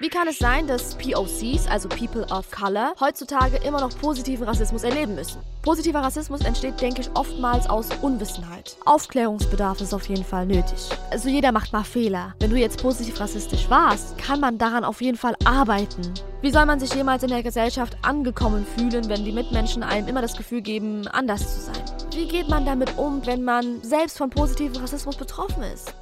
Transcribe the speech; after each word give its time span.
Wie 0.00 0.08
kann 0.08 0.28
es 0.28 0.38
sein, 0.38 0.68
dass 0.68 0.94
POCs, 0.94 1.66
also 1.68 1.88
People 1.88 2.24
of 2.30 2.48
Color, 2.52 2.94
heutzutage 3.00 3.56
immer 3.66 3.80
noch 3.80 3.98
positiven 3.98 4.46
Rassismus 4.46 4.84
erleben 4.84 5.16
müssen? 5.16 5.40
Positiver 5.62 5.98
Rassismus 5.98 6.42
entsteht, 6.42 6.80
denke 6.80 7.00
ich, 7.00 7.10
oftmals 7.14 7.68
aus 7.68 7.88
Unwissenheit. 8.00 8.76
Aufklärungsbedarf 8.84 9.80
ist 9.80 9.92
auf 9.92 10.08
jeden 10.08 10.24
Fall 10.24 10.46
nötig. 10.46 10.88
Also 11.10 11.28
jeder 11.28 11.50
macht 11.50 11.72
mal 11.72 11.82
Fehler. 11.82 12.32
Wenn 12.38 12.50
du 12.50 12.56
jetzt 12.56 12.80
positiv 12.80 13.18
rassistisch 13.18 13.68
warst, 13.68 14.16
kann 14.18 14.38
man 14.38 14.56
daran 14.56 14.84
auf 14.84 15.00
jeden 15.00 15.18
Fall 15.18 15.34
arbeiten. 15.44 16.14
Wie 16.42 16.52
soll 16.52 16.66
man 16.66 16.78
sich 16.78 16.94
jemals 16.94 17.24
in 17.24 17.30
der 17.30 17.42
Gesellschaft 17.42 17.96
angekommen 18.02 18.64
fühlen, 18.76 19.08
wenn 19.08 19.24
die 19.24 19.32
Mitmenschen 19.32 19.82
einem 19.82 20.06
immer 20.06 20.22
das 20.22 20.36
Gefühl 20.36 20.62
geben, 20.62 21.08
anders 21.08 21.56
zu 21.56 21.60
sein? 21.72 21.84
Wie 22.14 22.28
geht 22.28 22.48
man 22.48 22.64
damit 22.64 22.96
um, 22.96 23.26
wenn 23.26 23.42
man 23.42 23.82
selbst 23.82 24.16
von 24.16 24.30
positivem 24.30 24.80
Rassismus 24.80 25.16
betroffen 25.16 25.64
ist? 25.64 25.92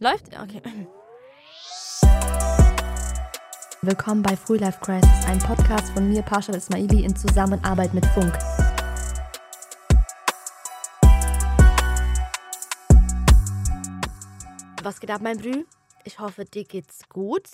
Läuft? 0.00 0.26
Okay. 0.36 0.60
Willkommen 3.82 4.22
bei 4.22 4.36
Free 4.36 4.58
Life 4.58 4.80
Crisis, 4.80 5.08
ein 5.26 5.38
Podcast 5.38 5.92
von 5.92 6.08
mir, 6.08 6.22
Pasha 6.22 6.52
Ismaili, 6.52 7.04
in 7.04 7.14
Zusammenarbeit 7.14 7.94
mit 7.94 8.04
Funk. 8.06 8.36
Was 14.82 14.98
geht 14.98 15.10
ab, 15.10 15.20
mein 15.22 15.38
Brü? 15.38 15.64
Ich 16.04 16.18
hoffe, 16.18 16.44
dir 16.44 16.64
geht's 16.64 17.08
gut. 17.08 17.48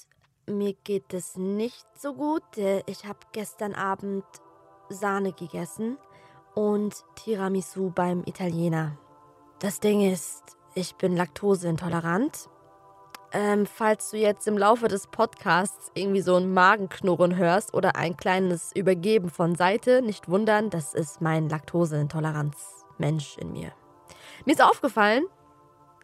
Mir 0.46 0.74
geht 0.84 1.12
es 1.12 1.36
nicht 1.36 1.86
so 1.98 2.14
gut. 2.14 2.44
Ich 2.86 3.04
habe 3.04 3.18
gestern 3.32 3.74
Abend 3.74 4.24
Sahne 4.88 5.32
gegessen 5.32 5.98
und 6.54 6.94
Tiramisu 7.16 7.90
beim 7.90 8.22
Italiener. 8.24 8.96
Das 9.58 9.80
Ding 9.80 10.00
ist, 10.00 10.55
ich 10.76 10.94
bin 10.96 11.16
laktoseintolerant. 11.16 12.50
Ähm, 13.32 13.66
falls 13.66 14.10
du 14.10 14.18
jetzt 14.18 14.46
im 14.46 14.56
Laufe 14.56 14.86
des 14.86 15.08
Podcasts 15.08 15.90
irgendwie 15.94 16.20
so 16.20 16.36
ein 16.36 16.52
Magenknurren 16.52 17.36
hörst 17.36 17.74
oder 17.74 17.96
ein 17.96 18.16
kleines 18.16 18.70
Übergeben 18.74 19.30
von 19.30 19.56
Seite, 19.56 20.00
nicht 20.02 20.28
wundern, 20.28 20.70
das 20.70 20.94
ist 20.94 21.20
mein 21.20 21.48
Laktoseintoleranz-Mensch 21.48 23.38
in 23.38 23.52
mir. 23.52 23.72
Mir 24.44 24.52
ist 24.52 24.62
aufgefallen, 24.62 25.24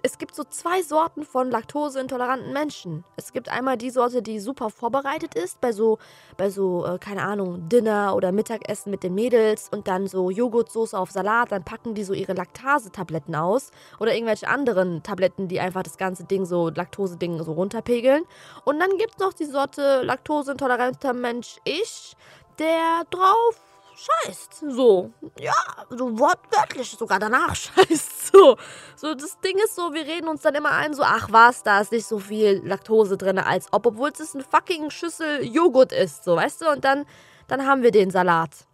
es 0.03 0.19
gibt 0.19 0.34
so 0.34 0.42
zwei 0.42 0.83
Sorten 0.83 1.25
von 1.25 1.50
laktoseintoleranten 1.50 2.53
Menschen. 2.53 3.05
Es 3.17 3.33
gibt 3.33 3.48
einmal 3.48 3.77
die 3.77 3.91
Sorte, 3.91 4.20
die 4.20 4.41
super 4.41 4.70
vorbereitet 4.70 5.34
ist, 5.34 5.61
bei 5.61 5.72
so, 5.72 5.98
bei 6.36 6.50
so, 6.50 6.84
äh, 6.84 6.98
keine 6.98 7.22
Ahnung, 7.22 7.69
Dinner 7.69 8.17
oder 8.17 8.33
Mittagessen 8.33 8.91
mit 8.91 9.05
den 9.05 9.14
Mädels 9.14 9.69
und 9.70 9.86
dann 9.86 10.08
so 10.08 10.30
Joghurtsoße 10.30 10.98
auf 10.98 11.12
Salat, 11.12 11.53
dann 11.53 11.64
packen 11.64 11.95
die 11.95 12.03
so 12.03 12.14
ihre 12.14 12.33
Laktasetabletten 12.33 13.34
aus 13.36 13.70
oder 14.00 14.14
irgendwelche 14.14 14.48
anderen 14.48 15.05
Tabletten, 15.05 15.47
die 15.47 15.61
einfach 15.61 15.84
das 15.84 15.98
ganze 15.98 16.25
Ding 16.25 16.47
so, 16.47 16.69
Laktose-Ding 16.69 17.42
so 17.45 17.53
runterpegeln. 17.53 18.25
Und 18.64 18.80
dann 18.80 18.91
gibt 18.98 19.12
es 19.12 19.19
noch 19.19 19.33
die 19.33 19.45
Sorte 19.45 20.03
laktoseintoleranter 20.03 21.12
Mensch 21.12 21.58
ich, 21.64 22.17
der 22.58 23.05
drauf 23.11 23.71
scheißt. 24.03 24.64
So, 24.70 25.11
ja, 25.39 25.55
so 25.91 26.19
wortwörtlich 26.19 26.91
sogar 26.91 27.19
danach 27.19 27.55
scheißt. 27.56 28.33
So, 28.33 28.56
so 28.97 29.14
das 29.14 29.39
Ding 29.41 29.58
ist 29.64 29.77
so, 29.77 29.92
wir 29.92 30.06
reden 30.06 30.28
uns 30.28 30.42
dann 30.42 30.55
immer 30.55 30.72
ein, 30.72 30.95
so, 30.95 31.03
ach 31.05 31.28
was, 31.31 31.62
da 31.62 31.81
ist 31.81 31.92
nicht 31.92 32.06
so 32.06 32.19
viel 32.19 32.62
Laktose 32.64 33.17
drin, 33.17 33.39
als 33.39 33.69
ob, 33.73 33.86
obwohl 33.86 34.11
es 34.11 34.34
eine 34.34 34.45
fucking 34.45 34.91
Schüssel 34.91 35.45
Joghurt 35.45 35.92
ist, 35.92 36.25
so, 36.25 36.36
weißt 36.36 36.62
du? 36.62 36.70
Und 36.70 36.84
dann, 36.84 37.05
dann 37.48 37.67
haben 37.67 37.83
wir 37.83 37.91
den 37.91 38.11
Salat. 38.11 38.67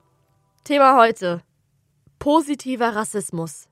Thema 0.64 0.96
heute. 0.96 1.42
Positiver 2.18 2.94
Rassismus. 2.94 3.68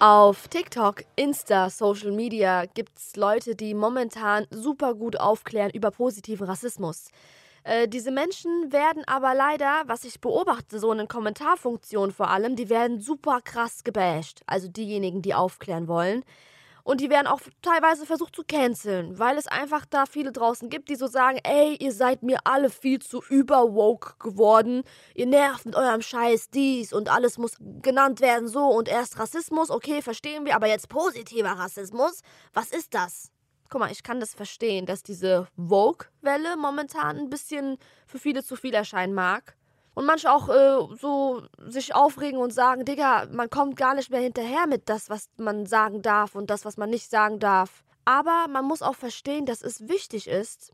Auf 0.00 0.48
TikTok, 0.48 1.04
Insta, 1.16 1.68
Social 1.68 2.12
Media 2.12 2.64
gibt 2.64 2.96
es 2.96 3.16
Leute, 3.16 3.54
die 3.54 3.74
momentan 3.74 4.46
super 4.50 4.94
gut 4.94 5.20
aufklären 5.20 5.70
über 5.74 5.90
positiven 5.90 6.46
Rassismus. 6.46 7.10
Äh, 7.64 7.88
diese 7.88 8.10
Menschen 8.10 8.72
werden 8.72 9.04
aber 9.06 9.34
leider, 9.34 9.82
was 9.86 10.04
ich 10.04 10.20
beobachte, 10.20 10.78
so 10.78 10.92
in 10.92 10.98
den 10.98 11.08
Kommentarfunktionen 11.08 12.12
vor 12.12 12.30
allem, 12.30 12.56
die 12.56 12.68
werden 12.68 13.00
super 13.00 13.40
krass 13.42 13.84
gebasht. 13.84 14.40
Also 14.46 14.68
diejenigen, 14.68 15.22
die 15.22 15.34
aufklären 15.34 15.88
wollen. 15.88 16.24
Und 16.82 17.00
die 17.00 17.10
werden 17.10 17.26
auch 17.26 17.40
teilweise 17.62 18.06
versucht 18.06 18.34
zu 18.34 18.42
canceln, 18.42 19.18
weil 19.18 19.36
es 19.36 19.46
einfach 19.46 19.84
da 19.84 20.06
viele 20.06 20.32
draußen 20.32 20.70
gibt, 20.70 20.88
die 20.88 20.96
so 20.96 21.06
sagen, 21.06 21.38
ey, 21.44 21.76
ihr 21.76 21.92
seid 21.92 22.22
mir 22.22 22.38
alle 22.44 22.70
viel 22.70 23.00
zu 23.00 23.22
überwoke 23.28 24.14
geworden. 24.18 24.82
Ihr 25.14 25.26
nervt 25.26 25.66
mit 25.66 25.76
eurem 25.76 26.02
Scheiß 26.02 26.50
dies 26.50 26.92
und 26.92 27.10
alles 27.10 27.38
muss 27.38 27.56
genannt 27.82 28.20
werden 28.20 28.48
so 28.48 28.66
und 28.66 28.88
erst 28.88 29.18
Rassismus, 29.18 29.70
okay, 29.70 30.02
verstehen 30.02 30.46
wir, 30.46 30.56
aber 30.56 30.68
jetzt 30.68 30.88
positiver 30.88 31.50
Rassismus, 31.50 32.22
was 32.54 32.70
ist 32.70 32.94
das? 32.94 33.30
Guck 33.70 33.80
mal, 33.80 33.92
ich 33.92 34.02
kann 34.02 34.20
das 34.20 34.34
verstehen, 34.34 34.84
dass 34.84 35.02
diese 35.02 35.46
Vogue-Welle 35.56 36.56
momentan 36.56 37.16
ein 37.18 37.30
bisschen 37.30 37.78
für 38.06 38.18
viele 38.18 38.42
zu 38.42 38.56
viel 38.56 38.74
erscheinen 38.74 39.14
mag. 39.14 39.56
Und 39.94 40.06
manche 40.06 40.32
auch 40.32 40.48
äh, 40.48 40.96
so 40.96 41.42
sich 41.66 41.94
aufregen 41.94 42.38
und 42.38 42.52
sagen, 42.52 42.84
Digga, 42.84 43.26
man 43.32 43.50
kommt 43.50 43.76
gar 43.76 43.94
nicht 43.94 44.10
mehr 44.10 44.20
hinterher 44.20 44.66
mit 44.66 44.88
das, 44.88 45.10
was 45.10 45.28
man 45.36 45.66
sagen 45.66 46.02
darf 46.02 46.34
und 46.34 46.50
das, 46.50 46.64
was 46.64 46.76
man 46.76 46.90
nicht 46.90 47.10
sagen 47.10 47.38
darf. 47.38 47.84
Aber 48.04 48.46
man 48.48 48.64
muss 48.64 48.82
auch 48.82 48.94
verstehen, 48.94 49.46
dass 49.46 49.62
es 49.62 49.88
wichtig 49.88 50.26
ist, 50.26 50.72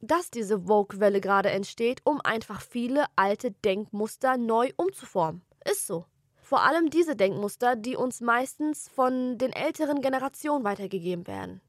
dass 0.00 0.30
diese 0.30 0.62
Vogue-Welle 0.62 1.20
gerade 1.20 1.50
entsteht, 1.50 2.00
um 2.04 2.20
einfach 2.20 2.60
viele 2.60 3.06
alte 3.14 3.50
Denkmuster 3.50 4.36
neu 4.36 4.70
umzuformen. 4.76 5.42
Ist 5.70 5.86
so. 5.86 6.06
Vor 6.42 6.62
allem 6.62 6.90
diese 6.90 7.16
Denkmuster, 7.16 7.76
die 7.76 7.96
uns 7.96 8.20
meistens 8.20 8.88
von 8.88 9.38
den 9.38 9.52
älteren 9.52 10.02
Generationen 10.02 10.64
weitergegeben 10.64 11.26
werden. 11.26 11.60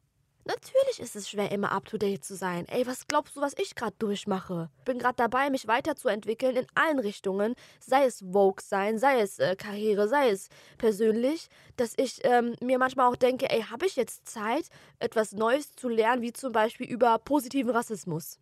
Natürlich 0.45 0.99
ist 0.99 1.15
es 1.15 1.29
schwer, 1.29 1.51
immer 1.51 1.71
up 1.71 1.85
to 1.85 1.97
date 1.97 2.23
zu 2.23 2.35
sein. 2.35 2.67
Ey, 2.67 2.85
was 2.85 3.07
glaubst 3.07 3.37
du, 3.37 3.41
was 3.41 3.53
ich 3.57 3.75
gerade 3.75 3.95
durchmache? 3.97 4.69
Bin 4.83 4.99
gerade 4.99 5.15
dabei, 5.15 5.49
mich 5.49 5.67
weiterzuentwickeln 5.67 6.57
in 6.57 6.67
allen 6.75 6.99
Richtungen. 6.99 7.55
Sei 7.79 8.03
es 8.05 8.19
Vogue 8.19 8.61
sein, 8.61 8.97
sei 8.99 9.21
es 9.21 9.39
äh, 9.39 9.55
Karriere, 9.55 10.09
sei 10.09 10.29
es 10.29 10.49
persönlich, 10.77 11.47
dass 11.77 11.93
ich 11.95 12.19
ähm, 12.25 12.55
mir 12.61 12.77
manchmal 12.77 13.09
auch 13.09 13.15
denke, 13.15 13.49
ey, 13.49 13.61
habe 13.61 13.85
ich 13.85 13.95
jetzt 13.95 14.27
Zeit, 14.27 14.65
etwas 14.99 15.31
Neues 15.31 15.71
zu 15.71 15.87
lernen, 15.87 16.21
wie 16.21 16.33
zum 16.33 16.51
Beispiel 16.51 16.87
über 16.87 17.19
positiven 17.19 17.71
Rassismus? 17.71 18.37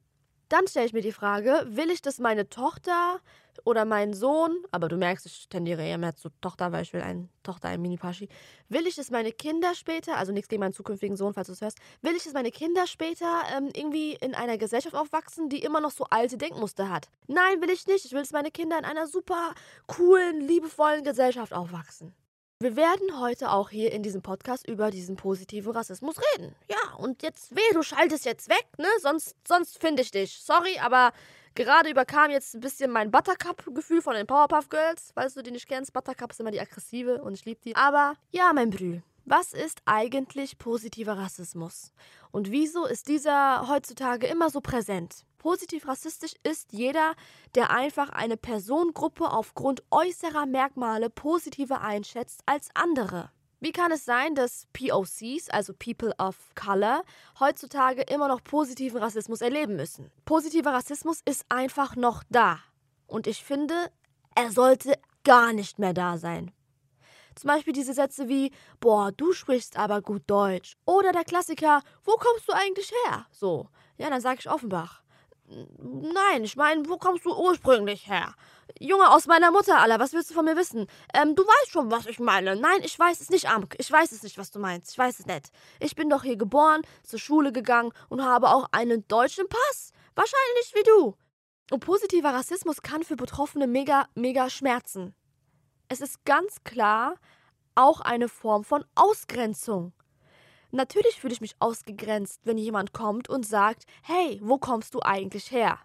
Dann 0.52 0.68
stelle 0.68 0.86
ich 0.86 0.92
mir 0.92 1.02
die 1.02 1.14
Frage, 1.14 1.66
will 1.66 1.90
ich, 1.90 2.02
dass 2.02 2.20
meine 2.20 2.50
Tochter 2.50 3.22
oder 3.64 3.86
mein 3.86 4.14
Sohn, 4.14 4.58
aber 4.72 4.90
du 4.90 4.98
merkst, 4.98 5.26
ich 5.26 5.48
tendiere 5.48 5.82
eher 5.82 5.98
mehr 5.98 6.14
zu 6.14 6.28
Tochter, 6.42 6.74
weil 6.74 6.84
ich 6.84 6.92
will 6.92 7.02
eine 7.02 7.30
Tochter, 7.42 7.70
ein 7.70 7.82
Mini-Paschi, 7.82 8.28
will 8.68 8.86
ich, 8.86 8.96
dass 8.96 9.12
meine 9.12 9.32
Kinder 9.32 9.74
später, 9.76 10.18
also 10.18 10.34
nichts 10.34 10.50
gegen 10.50 10.60
meinen 10.60 10.74
zukünftigen 10.74 11.16
Sohn, 11.16 11.34
falls 11.34 11.48
du 11.48 11.54
es 11.54 11.62
hörst, 11.62 11.78
will 12.02 12.18
ich, 12.18 12.26
dass 12.26 12.34
meine 12.34 12.52
Kinder 12.52 12.86
später 12.86 13.44
ähm, 13.56 13.70
irgendwie 13.74 14.16
in 14.16 14.36
einer 14.36 14.58
Gesellschaft 14.58 14.94
aufwachsen, 14.94 15.48
die 15.48 15.60
immer 15.64 15.80
noch 15.80 15.92
so 15.92 16.04
alte 16.10 16.36
Denkmuster 16.36 16.90
hat? 16.90 17.08
Nein, 17.28 17.62
will 17.62 17.70
ich 17.70 17.88
nicht. 17.88 18.04
Ich 18.04 18.12
will, 18.12 18.20
dass 18.20 18.34
meine 18.34 18.52
Kinder 18.52 18.78
in 18.78 18.84
einer 18.84 19.08
super 19.08 19.54
coolen, 19.88 20.42
liebevollen 20.42 21.06
Gesellschaft 21.06 21.54
aufwachsen. 21.54 22.14
Wir 22.62 22.76
werden 22.76 23.20
heute 23.20 23.50
auch 23.50 23.72
hier 23.72 23.92
in 23.92 24.04
diesem 24.04 24.22
Podcast 24.22 24.70
über 24.70 24.92
diesen 24.92 25.16
positiven 25.16 25.72
Rassismus 25.72 26.18
reden. 26.36 26.54
Ja, 26.70 26.96
und 27.00 27.24
jetzt 27.24 27.56
weh, 27.56 27.74
du 27.74 27.82
schaltest 27.82 28.24
jetzt 28.24 28.50
weg, 28.50 28.68
ne? 28.78 28.86
Sonst, 29.02 29.36
sonst 29.48 29.80
finde 29.80 30.04
ich 30.04 30.12
dich. 30.12 30.40
Sorry, 30.44 30.78
aber 30.78 31.12
gerade 31.56 31.90
überkam 31.90 32.30
jetzt 32.30 32.54
ein 32.54 32.60
bisschen 32.60 32.92
mein 32.92 33.10
Buttercup-Gefühl 33.10 34.04
von 34.04 34.14
den 34.14 34.28
Powerpuff 34.28 34.70
Girls. 34.70 35.10
Falls 35.16 35.34
du 35.34 35.42
die 35.42 35.50
nicht 35.50 35.68
kennst, 35.68 35.92
Buttercup 35.92 36.30
ist 36.30 36.40
immer 36.40 36.52
die 36.52 36.62
aggressive 36.62 37.24
und 37.24 37.34
ich 37.34 37.46
liebe 37.46 37.62
die. 37.66 37.76
Aber 37.76 38.14
ja, 38.30 38.52
mein 38.54 38.70
Brü, 38.70 39.00
was 39.26 39.54
ist 39.54 39.82
eigentlich 39.86 40.60
positiver 40.60 41.18
Rassismus? 41.18 41.92
Und 42.30 42.52
wieso 42.52 42.86
ist 42.86 43.08
dieser 43.08 43.68
heutzutage 43.70 44.28
immer 44.28 44.52
so 44.52 44.62
präsent? 44.62 45.26
Positiv 45.42 45.88
rassistisch 45.88 46.36
ist 46.44 46.72
jeder, 46.72 47.16
der 47.56 47.72
einfach 47.72 48.10
eine 48.10 48.38
Personengruppe 48.38 49.32
aufgrund 49.32 49.82
äußerer 49.90 50.46
Merkmale 50.46 51.10
positiver 51.10 51.82
einschätzt 51.82 52.44
als 52.46 52.70
andere. 52.76 53.32
Wie 53.60 53.72
kann 53.72 53.92
es 53.92 54.06
sein, 54.06 54.36
dass 54.36 54.68
POCs, 54.72 55.50
also 55.50 55.74
People 55.74 56.14
of 56.20 56.36
Color, 56.54 57.02
heutzutage 57.40 58.04
immer 58.04 58.28
noch 58.28 58.44
positiven 58.44 59.00
Rassismus 59.00 59.42
erleben 59.42 59.76
müssen? 59.78 60.12
Positiver 60.26 60.74
Rassismus 60.74 61.22
ist 61.26 61.44
einfach 61.50 61.96
noch 61.96 62.22
da. 62.30 62.60
Und 63.08 63.26
ich 63.26 63.44
finde, 63.44 63.74
er 64.36 64.52
sollte 64.52 64.94
gar 65.24 65.54
nicht 65.54 65.80
mehr 65.80 65.96
da 65.96 66.20
sein. 66.20 66.52
Zum 67.34 67.48
Beispiel 67.48 67.74
diese 67.74 67.96
Sätze 67.96 68.30
wie, 68.30 68.52
boah, 68.80 69.12
du 69.12 69.34
sprichst 69.34 69.76
aber 69.76 70.04
gut 70.04 70.22
Deutsch. 70.28 70.78
Oder 70.86 71.12
der 71.12 71.24
Klassiker, 71.24 71.82
wo 72.04 72.12
kommst 72.12 72.48
du 72.48 72.54
eigentlich 72.54 72.92
her? 73.06 73.26
So, 73.32 73.70
ja, 73.98 74.12
dann 74.12 74.22
sage 74.22 74.38
ich 74.42 74.48
Offenbach. 74.48 75.01
Nein, 75.80 76.44
ich 76.44 76.56
meine, 76.56 76.88
wo 76.88 76.98
kommst 76.98 77.26
du 77.26 77.36
ursprünglich 77.36 78.08
her? 78.08 78.34
Junge, 78.80 79.10
aus 79.10 79.28
meiner 79.28 79.52
Mutter, 79.52 79.80
Alter, 79.80 80.00
was 80.00 80.14
willst 80.14 80.30
du 80.30 80.34
von 80.34 80.46
mir 80.46 80.56
wissen? 80.56 80.88
Ähm, 81.14 81.36
du 81.36 81.44
weißt 81.44 81.72
schon, 81.72 81.92
was 81.92 82.06
ich 82.06 82.20
meine. 82.20 82.56
Nein, 82.56 82.82
ich 82.84 82.98
weiß 82.98 83.20
es 83.20 83.30
nicht, 83.30 83.50
Amk. 83.50 83.76
Ich 83.78 83.92
weiß 83.92 84.14
es 84.14 84.24
nicht, 84.24 84.38
was 84.38 84.52
du 84.52 84.60
meinst. 84.60 84.92
Ich 84.92 84.98
weiß 84.98 85.20
es 85.20 85.26
nicht. 85.26 85.52
Ich 85.80 85.96
bin 85.96 86.10
doch 86.10 86.24
hier 86.24 86.38
geboren, 86.38 86.82
zur 87.04 87.20
Schule 87.20 87.52
gegangen 87.52 87.92
und 88.08 88.24
habe 88.24 88.50
auch 88.50 88.70
einen 88.72 89.06
deutschen 89.10 89.48
Pass. 89.50 89.92
Wahrscheinlich 90.16 90.74
wie 90.74 90.84
du. 90.84 91.18
Und 91.72 91.80
positiver 91.82 92.34
Rassismus 92.34 92.82
kann 92.82 93.04
für 93.04 93.18
Betroffene 93.18 93.68
mega, 93.68 94.08
mega 94.16 94.50
schmerzen. 94.50 95.16
Es 95.90 96.00
ist 96.00 96.24
ganz 96.24 96.64
klar, 96.64 97.16
auch 97.76 98.00
eine 98.00 98.30
Form 98.30 98.64
von 98.64 98.86
Ausgrenzung. 98.96 99.94
Natürlich 100.72 101.20
fühle 101.20 101.34
ich 101.34 101.42
mich 101.42 101.56
ausgegrenzt, 101.60 102.42
wenn 102.46 102.58
jemand 102.58 102.94
kommt 102.94 103.30
und 103.30 103.46
sagt, 103.46 103.84
hey, 104.04 104.40
wo 104.42 104.58
kommst 104.58 104.94
du 104.94 105.02
eigentlich 105.02 105.52
her? 105.52 105.80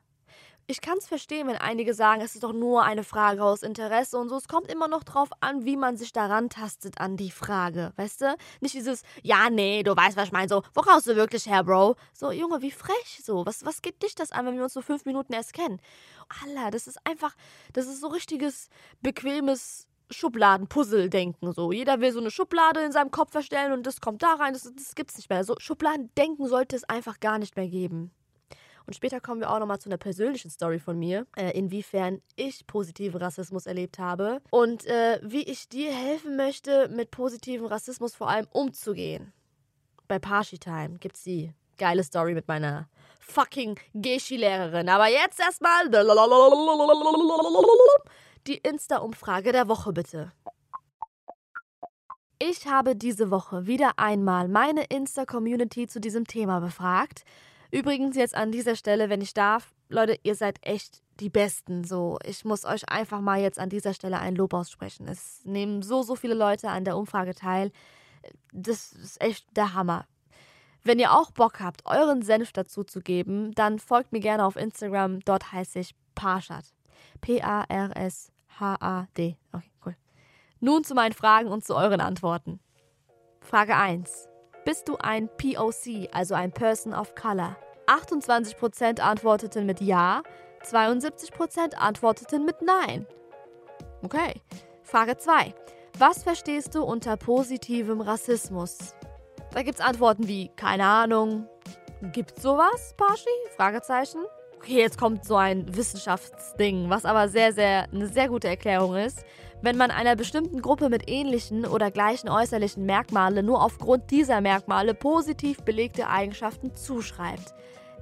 Ich 0.68 0.80
kann 0.80 0.98
es 0.98 1.06
verstehen, 1.06 1.46
wenn 1.46 1.56
einige 1.56 1.94
sagen, 1.94 2.20
es 2.20 2.34
ist 2.34 2.42
doch 2.42 2.52
nur 2.52 2.82
eine 2.82 3.04
Frage 3.04 3.44
aus 3.44 3.62
Interesse 3.62 4.18
und 4.18 4.28
so. 4.28 4.36
Es 4.36 4.48
kommt 4.48 4.68
immer 4.68 4.88
noch 4.88 5.04
drauf 5.04 5.28
an, 5.38 5.64
wie 5.64 5.76
man 5.76 5.96
sich 5.96 6.12
daran 6.12 6.50
tastet 6.50 7.00
an 7.00 7.16
die 7.16 7.30
Frage, 7.30 7.92
weißt 7.94 8.22
du? 8.22 8.36
Nicht 8.60 8.74
dieses, 8.74 9.02
ja, 9.22 9.48
nee, 9.48 9.84
du 9.84 9.96
weißt, 9.96 10.16
was 10.16 10.26
ich 10.26 10.32
meine, 10.32 10.48
so, 10.48 10.62
wo 10.74 10.80
kommst 10.80 11.06
du 11.06 11.14
wirklich 11.14 11.46
her, 11.46 11.62
Bro? 11.62 11.94
So, 12.12 12.32
Junge, 12.32 12.62
wie 12.62 12.72
frech, 12.72 13.22
so. 13.22 13.46
Was, 13.46 13.64
was 13.64 13.80
geht 13.80 14.02
dich 14.02 14.16
das 14.16 14.32
an, 14.32 14.44
wenn 14.46 14.56
wir 14.56 14.64
uns 14.64 14.72
so 14.72 14.82
fünf 14.82 15.04
Minuten 15.04 15.32
erst 15.32 15.52
kennen? 15.52 15.80
Allah, 16.42 16.72
das 16.72 16.88
ist 16.88 16.98
einfach, 17.06 17.36
das 17.72 17.86
ist 17.86 18.00
so 18.00 18.08
richtiges, 18.08 18.68
bequemes 19.02 19.86
Schubladen-Puzzle-Denken. 20.10 21.52
So. 21.52 21.72
Jeder 21.72 22.00
will 22.00 22.12
so 22.12 22.20
eine 22.20 22.30
Schublade 22.30 22.80
in 22.80 22.92
seinem 22.92 23.10
Kopf 23.10 23.32
verstellen 23.32 23.72
und 23.72 23.86
das 23.86 24.00
kommt 24.00 24.22
da 24.22 24.34
rein. 24.34 24.52
Das, 24.52 24.62
das 24.62 24.94
es 24.96 25.16
nicht 25.16 25.30
mehr. 25.30 25.44
So 25.44 25.54
Schubladen-Denken 25.58 26.46
sollte 26.46 26.76
es 26.76 26.84
einfach 26.84 27.20
gar 27.20 27.38
nicht 27.38 27.56
mehr 27.56 27.68
geben. 27.68 28.10
Und 28.86 28.94
später 28.94 29.20
kommen 29.20 29.40
wir 29.40 29.50
auch 29.50 29.58
nochmal 29.58 29.80
zu 29.80 29.88
einer 29.88 29.98
persönlichen 29.98 30.48
Story 30.50 30.78
von 30.78 30.96
mir, 30.98 31.26
äh, 31.36 31.50
inwiefern 31.58 32.22
ich 32.36 32.66
positiven 32.68 33.20
Rassismus 33.20 33.66
erlebt 33.66 33.98
habe 33.98 34.40
und 34.50 34.86
äh, 34.86 35.18
wie 35.24 35.42
ich 35.42 35.68
dir 35.68 35.92
helfen 35.92 36.36
möchte, 36.36 36.88
mit 36.88 37.10
positivem 37.10 37.66
Rassismus 37.66 38.14
vor 38.14 38.28
allem 38.28 38.46
umzugehen. 38.52 39.32
Bei 40.06 40.20
Parshi 40.20 40.58
Time 40.58 40.98
gibt's 41.00 41.24
die 41.24 41.52
geile 41.78 42.04
Story 42.04 42.34
mit 42.34 42.46
meiner 42.46 42.88
fucking 43.18 43.78
Geschi-Lehrerin. 43.94 44.88
Aber 44.88 45.08
jetzt 45.08 45.40
erstmal 45.40 45.90
die 48.46 48.58
Insta-Umfrage 48.58 49.52
der 49.52 49.68
Woche 49.68 49.92
bitte. 49.92 50.32
Ich 52.38 52.66
habe 52.66 52.94
diese 52.96 53.30
Woche 53.30 53.66
wieder 53.66 53.98
einmal 53.98 54.48
meine 54.48 54.84
Insta-Community 54.84 55.86
zu 55.86 56.00
diesem 56.00 56.26
Thema 56.26 56.60
befragt. 56.60 57.24
Übrigens 57.70 58.14
jetzt 58.16 58.34
an 58.34 58.52
dieser 58.52 58.76
Stelle, 58.76 59.08
wenn 59.08 59.22
ich 59.22 59.34
darf, 59.34 59.72
Leute, 59.88 60.18
ihr 60.22 60.34
seid 60.34 60.58
echt 60.62 61.02
die 61.18 61.30
Besten. 61.30 61.84
So, 61.84 62.18
ich 62.24 62.44
muss 62.44 62.64
euch 62.64 62.88
einfach 62.90 63.20
mal 63.20 63.40
jetzt 63.40 63.58
an 63.58 63.70
dieser 63.70 63.94
Stelle 63.94 64.18
ein 64.18 64.36
Lob 64.36 64.52
aussprechen. 64.52 65.08
Es 65.08 65.44
nehmen 65.44 65.82
so, 65.82 66.02
so 66.02 66.14
viele 66.14 66.34
Leute 66.34 66.68
an 66.68 66.84
der 66.84 66.96
Umfrage 66.96 67.34
teil. 67.34 67.72
Das 68.52 68.92
ist 68.92 69.20
echt 69.20 69.46
der 69.56 69.74
Hammer. 69.74 70.06
Wenn 70.84 70.98
ihr 70.98 71.12
auch 71.12 71.30
Bock 71.30 71.60
habt, 71.60 71.86
euren 71.86 72.22
Senf 72.22 72.52
dazu 72.52 72.84
zu 72.84 73.00
geben, 73.00 73.52
dann 73.54 73.78
folgt 73.78 74.12
mir 74.12 74.20
gerne 74.20 74.44
auf 74.44 74.56
Instagram. 74.56 75.20
Dort 75.20 75.52
heiße 75.52 75.78
ich 75.78 75.94
Parshad. 76.14 76.64
P-A-R-S 77.22 78.30
H-A-D. 78.58 79.36
Okay, 79.52 79.70
cool. 79.84 79.96
Nun 80.60 80.84
zu 80.84 80.94
meinen 80.94 81.12
Fragen 81.12 81.48
und 81.48 81.64
zu 81.64 81.74
euren 81.74 82.00
Antworten. 82.00 82.60
Frage 83.40 83.76
1. 83.76 84.28
Bist 84.64 84.88
du 84.88 84.96
ein 84.96 85.28
POC, 85.28 86.08
also 86.12 86.34
ein 86.34 86.52
Person 86.52 86.92
of 86.92 87.14
Color? 87.14 87.56
28% 87.86 89.00
antworteten 89.00 89.66
mit 89.66 89.80
Ja, 89.80 90.22
72% 90.64 91.74
antworteten 91.76 92.44
mit 92.44 92.62
Nein. 92.62 93.06
Okay. 94.02 94.40
Frage 94.82 95.16
2. 95.16 95.54
Was 95.98 96.22
verstehst 96.22 96.74
du 96.74 96.82
unter 96.82 97.16
positivem 97.16 98.00
Rassismus? 98.00 98.94
Da 99.52 99.62
gibt 99.62 99.78
es 99.78 99.84
Antworten 99.84 100.28
wie 100.28 100.48
keine 100.56 100.84
Ahnung. 100.84 101.48
Gibt's 102.12 102.42
sowas, 102.42 102.94
Pashi? 102.96 103.30
Fragezeichen. 103.56 104.24
Okay, 104.66 104.80
jetzt 104.80 104.98
kommt 104.98 105.24
so 105.24 105.36
ein 105.36 105.76
Wissenschaftsding, 105.76 106.90
was 106.90 107.04
aber 107.04 107.28
sehr, 107.28 107.52
sehr 107.52 107.86
eine 107.92 108.08
sehr 108.08 108.28
gute 108.28 108.48
Erklärung 108.48 108.96
ist. 108.96 109.24
Wenn 109.62 109.76
man 109.76 109.92
einer 109.92 110.16
bestimmten 110.16 110.60
Gruppe 110.60 110.88
mit 110.88 111.08
ähnlichen 111.08 111.64
oder 111.64 111.92
gleichen 111.92 112.28
äußerlichen 112.28 112.84
Merkmalen 112.84 113.46
nur 113.46 113.62
aufgrund 113.62 114.10
dieser 114.10 114.40
Merkmale 114.40 114.92
positiv 114.92 115.58
belegte 115.58 116.08
Eigenschaften 116.08 116.74
zuschreibt. 116.74 117.54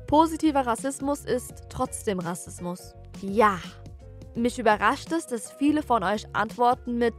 Positiver 0.06 0.66
Rassismus 0.66 1.26
ist 1.26 1.64
trotzdem 1.69 2.19
Rassismus. 2.19 2.94
Ja. 3.20 3.58
Mich 4.34 4.58
überrascht 4.58 5.12
es, 5.12 5.26
dass 5.26 5.52
viele 5.52 5.82
von 5.82 6.02
euch 6.02 6.25
antworten 6.34 6.96
mit 6.96 7.14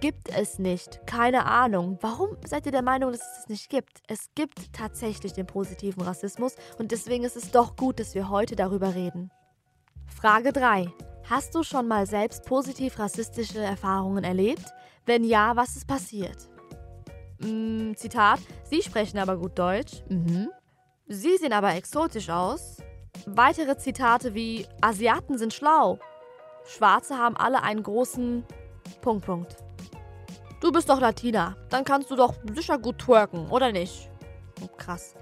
gibt 0.00 0.28
es 0.28 0.58
nicht. 0.58 1.06
Keine 1.06 1.46
Ahnung. 1.46 1.98
Warum 2.00 2.36
seid 2.46 2.66
ihr 2.66 2.72
der 2.72 2.82
Meinung, 2.82 3.12
dass 3.12 3.20
es 3.20 3.38
es 3.40 3.48
nicht 3.48 3.70
gibt? 3.70 4.02
Es 4.08 4.30
gibt 4.34 4.72
tatsächlich 4.72 5.32
den 5.32 5.46
positiven 5.46 6.02
Rassismus 6.02 6.56
und 6.78 6.90
deswegen 6.90 7.24
ist 7.24 7.36
es 7.36 7.50
doch 7.50 7.76
gut, 7.76 8.00
dass 8.00 8.14
wir 8.14 8.30
heute 8.30 8.56
darüber 8.56 8.94
reden. 8.94 9.30
Frage 10.06 10.52
3. 10.52 10.90
Hast 11.28 11.54
du 11.54 11.62
schon 11.62 11.86
mal 11.86 12.06
selbst 12.06 12.44
positiv 12.44 12.98
rassistische 12.98 13.60
Erfahrungen 13.60 14.24
erlebt? 14.24 14.64
Wenn 15.06 15.22
ja, 15.24 15.54
was 15.54 15.76
ist 15.76 15.86
passiert? 15.86 16.50
Mm, 17.38 17.94
Zitat: 17.94 18.40
Sie 18.64 18.82
sprechen 18.82 19.18
aber 19.18 19.36
gut 19.36 19.58
Deutsch. 19.58 20.02
Mhm. 20.08 20.50
Sie 21.06 21.36
sehen 21.36 21.52
aber 21.52 21.74
exotisch 21.74 22.30
aus. 22.30 22.78
Weitere 23.26 23.76
Zitate 23.76 24.34
wie 24.34 24.66
Asiaten 24.80 25.38
sind 25.38 25.52
schlau. 25.52 25.98
Schwarze 26.64 27.18
haben 27.18 27.36
alle 27.36 27.62
einen 27.62 27.82
großen 27.82 28.44
Punkt 29.00 29.24
Punkt. 29.24 29.56
Du 30.60 30.70
bist 30.70 30.90
doch 30.90 31.00
Latina. 31.00 31.56
Dann 31.70 31.84
kannst 31.84 32.10
du 32.10 32.16
doch 32.16 32.34
sicher 32.52 32.78
gut 32.78 32.98
twerken, 32.98 33.48
oder 33.50 33.72
nicht? 33.72 34.10
Oh, 34.62 34.68
krass. 34.76 35.14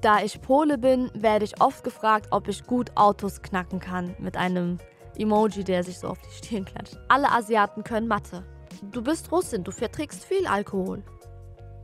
Da 0.00 0.20
ich 0.20 0.42
Pole 0.42 0.78
bin, 0.78 1.10
werde 1.14 1.44
ich 1.44 1.60
oft 1.60 1.84
gefragt, 1.84 2.26
ob 2.30 2.48
ich 2.48 2.64
gut 2.64 2.90
Autos 2.96 3.40
knacken 3.40 3.78
kann. 3.78 4.16
Mit 4.18 4.36
einem 4.36 4.78
Emoji, 5.16 5.62
der 5.62 5.84
sich 5.84 6.00
so 6.00 6.08
auf 6.08 6.18
die 6.18 6.44
Stirn 6.44 6.64
klatscht. 6.64 6.98
Alle 7.08 7.30
Asiaten 7.30 7.84
können 7.84 8.08
Mathe. 8.08 8.42
Du 8.90 9.00
bist 9.00 9.30
Russin, 9.30 9.62
du 9.62 9.70
verträgst 9.70 10.24
viel 10.24 10.46
Alkohol. 10.46 11.04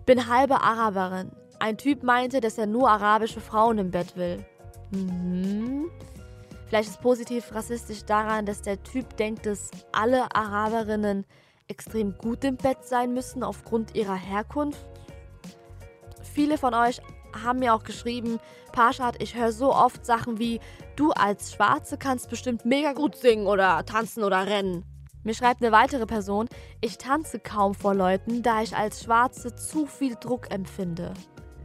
Bin 0.05 0.27
halbe 0.27 0.61
Araberin. 0.61 1.31
Ein 1.61 1.79
Typ 1.79 2.03
meinte, 2.03 2.41
dass 2.41 2.59
er 2.59 2.67
nur 2.67 2.91
arabische 2.91 3.41
Frauen 3.41 3.79
im 3.79 3.91
Bett 3.93 4.17
will. 4.17 4.45
Mhm. 4.91 5.91
Vielleicht 6.67 6.91
ist 6.91 7.01
positiv 7.01 7.55
rassistisch 7.55 8.05
daran, 8.05 8.47
dass 8.47 8.63
der 8.63 8.83
Typ 8.83 9.17
denkt, 9.17 9.47
dass 9.47 9.71
alle 9.93 10.35
Araberinnen 10.35 11.25
extrem 11.71 12.19
gut 12.19 12.45
im 12.45 12.57
Bett 12.57 12.85
sein 12.85 13.15
müssen 13.15 13.43
aufgrund 13.43 13.95
ihrer 13.95 14.17
Herkunft. 14.17 14.85
Viele 16.35 16.59
von 16.59 16.75
euch 16.75 17.01
haben 17.45 17.61
mir 17.61 17.75
auch 17.75 17.85
geschrieben, 17.85 18.41
Parshad, 18.73 19.23
ich 19.23 19.37
höre 19.37 19.53
so 19.53 19.73
oft 19.75 20.05
Sachen 20.05 20.39
wie, 20.39 20.61
du 20.97 21.13
als 21.13 21.53
Schwarze 21.53 21.97
kannst 21.97 22.29
bestimmt 22.29 22.65
mega 22.65 22.93
gut 22.93 23.17
singen 23.17 23.47
oder 23.47 23.85
tanzen 23.87 24.25
oder 24.25 24.47
rennen. 24.47 24.85
Mir 25.23 25.35
schreibt 25.35 25.63
eine 25.63 25.73
weitere 25.73 26.07
Person, 26.07 26.49
ich 26.81 26.99
tanze 26.99 27.39
kaum 27.39 27.75
vor 27.75 27.95
Leuten, 27.95 28.43
da 28.43 28.63
ich 28.63 28.77
als 28.77 29.05
Schwarze 29.05 29.55
zu 29.55 29.87
viel 29.87 30.17
Druck 30.17 30.51
empfinde. 30.51 31.13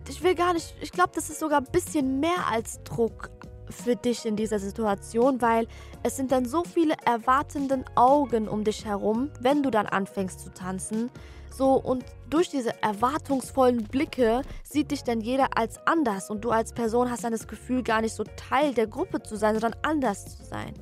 Ich 0.07 0.21
will 0.21 0.35
gar 0.35 0.53
nicht, 0.53 0.75
ich 0.81 0.91
glaube, 0.91 1.11
das 1.15 1.29
ist 1.29 1.39
sogar 1.39 1.59
ein 1.59 1.71
bisschen 1.71 2.19
mehr 2.19 2.47
als 2.51 2.83
Druck 2.83 3.31
für 3.69 3.95
dich 3.95 4.25
in 4.25 4.35
dieser 4.35 4.59
Situation, 4.59 5.41
weil 5.41 5.67
es 6.03 6.15
sind 6.15 6.31
dann 6.31 6.45
so 6.45 6.63
viele 6.63 6.95
erwartenden 7.05 7.85
Augen 7.95 8.47
um 8.47 8.63
dich 8.63 8.85
herum, 8.85 9.31
wenn 9.41 9.63
du 9.63 9.69
dann 9.69 9.85
anfängst 9.85 10.39
zu 10.39 10.53
tanzen. 10.53 11.09
So 11.49 11.73
und 11.73 12.03
durch 12.29 12.49
diese 12.49 12.81
erwartungsvollen 12.83 13.83
Blicke 13.83 14.41
sieht 14.63 14.91
dich 14.91 15.03
dann 15.03 15.21
jeder 15.21 15.57
als 15.57 15.79
anders 15.85 16.29
und 16.29 16.43
du 16.43 16.51
als 16.51 16.73
Person 16.73 17.09
hast 17.09 17.23
dann 17.23 17.31
das 17.31 17.47
Gefühl, 17.47 17.81
gar 17.81 18.01
nicht 18.01 18.13
so 18.13 18.23
Teil 18.35 18.73
der 18.73 18.87
Gruppe 18.87 19.21
zu 19.21 19.37
sein, 19.37 19.53
sondern 19.57 19.79
anders 19.83 20.37
zu 20.37 20.43
sein. 20.43 20.73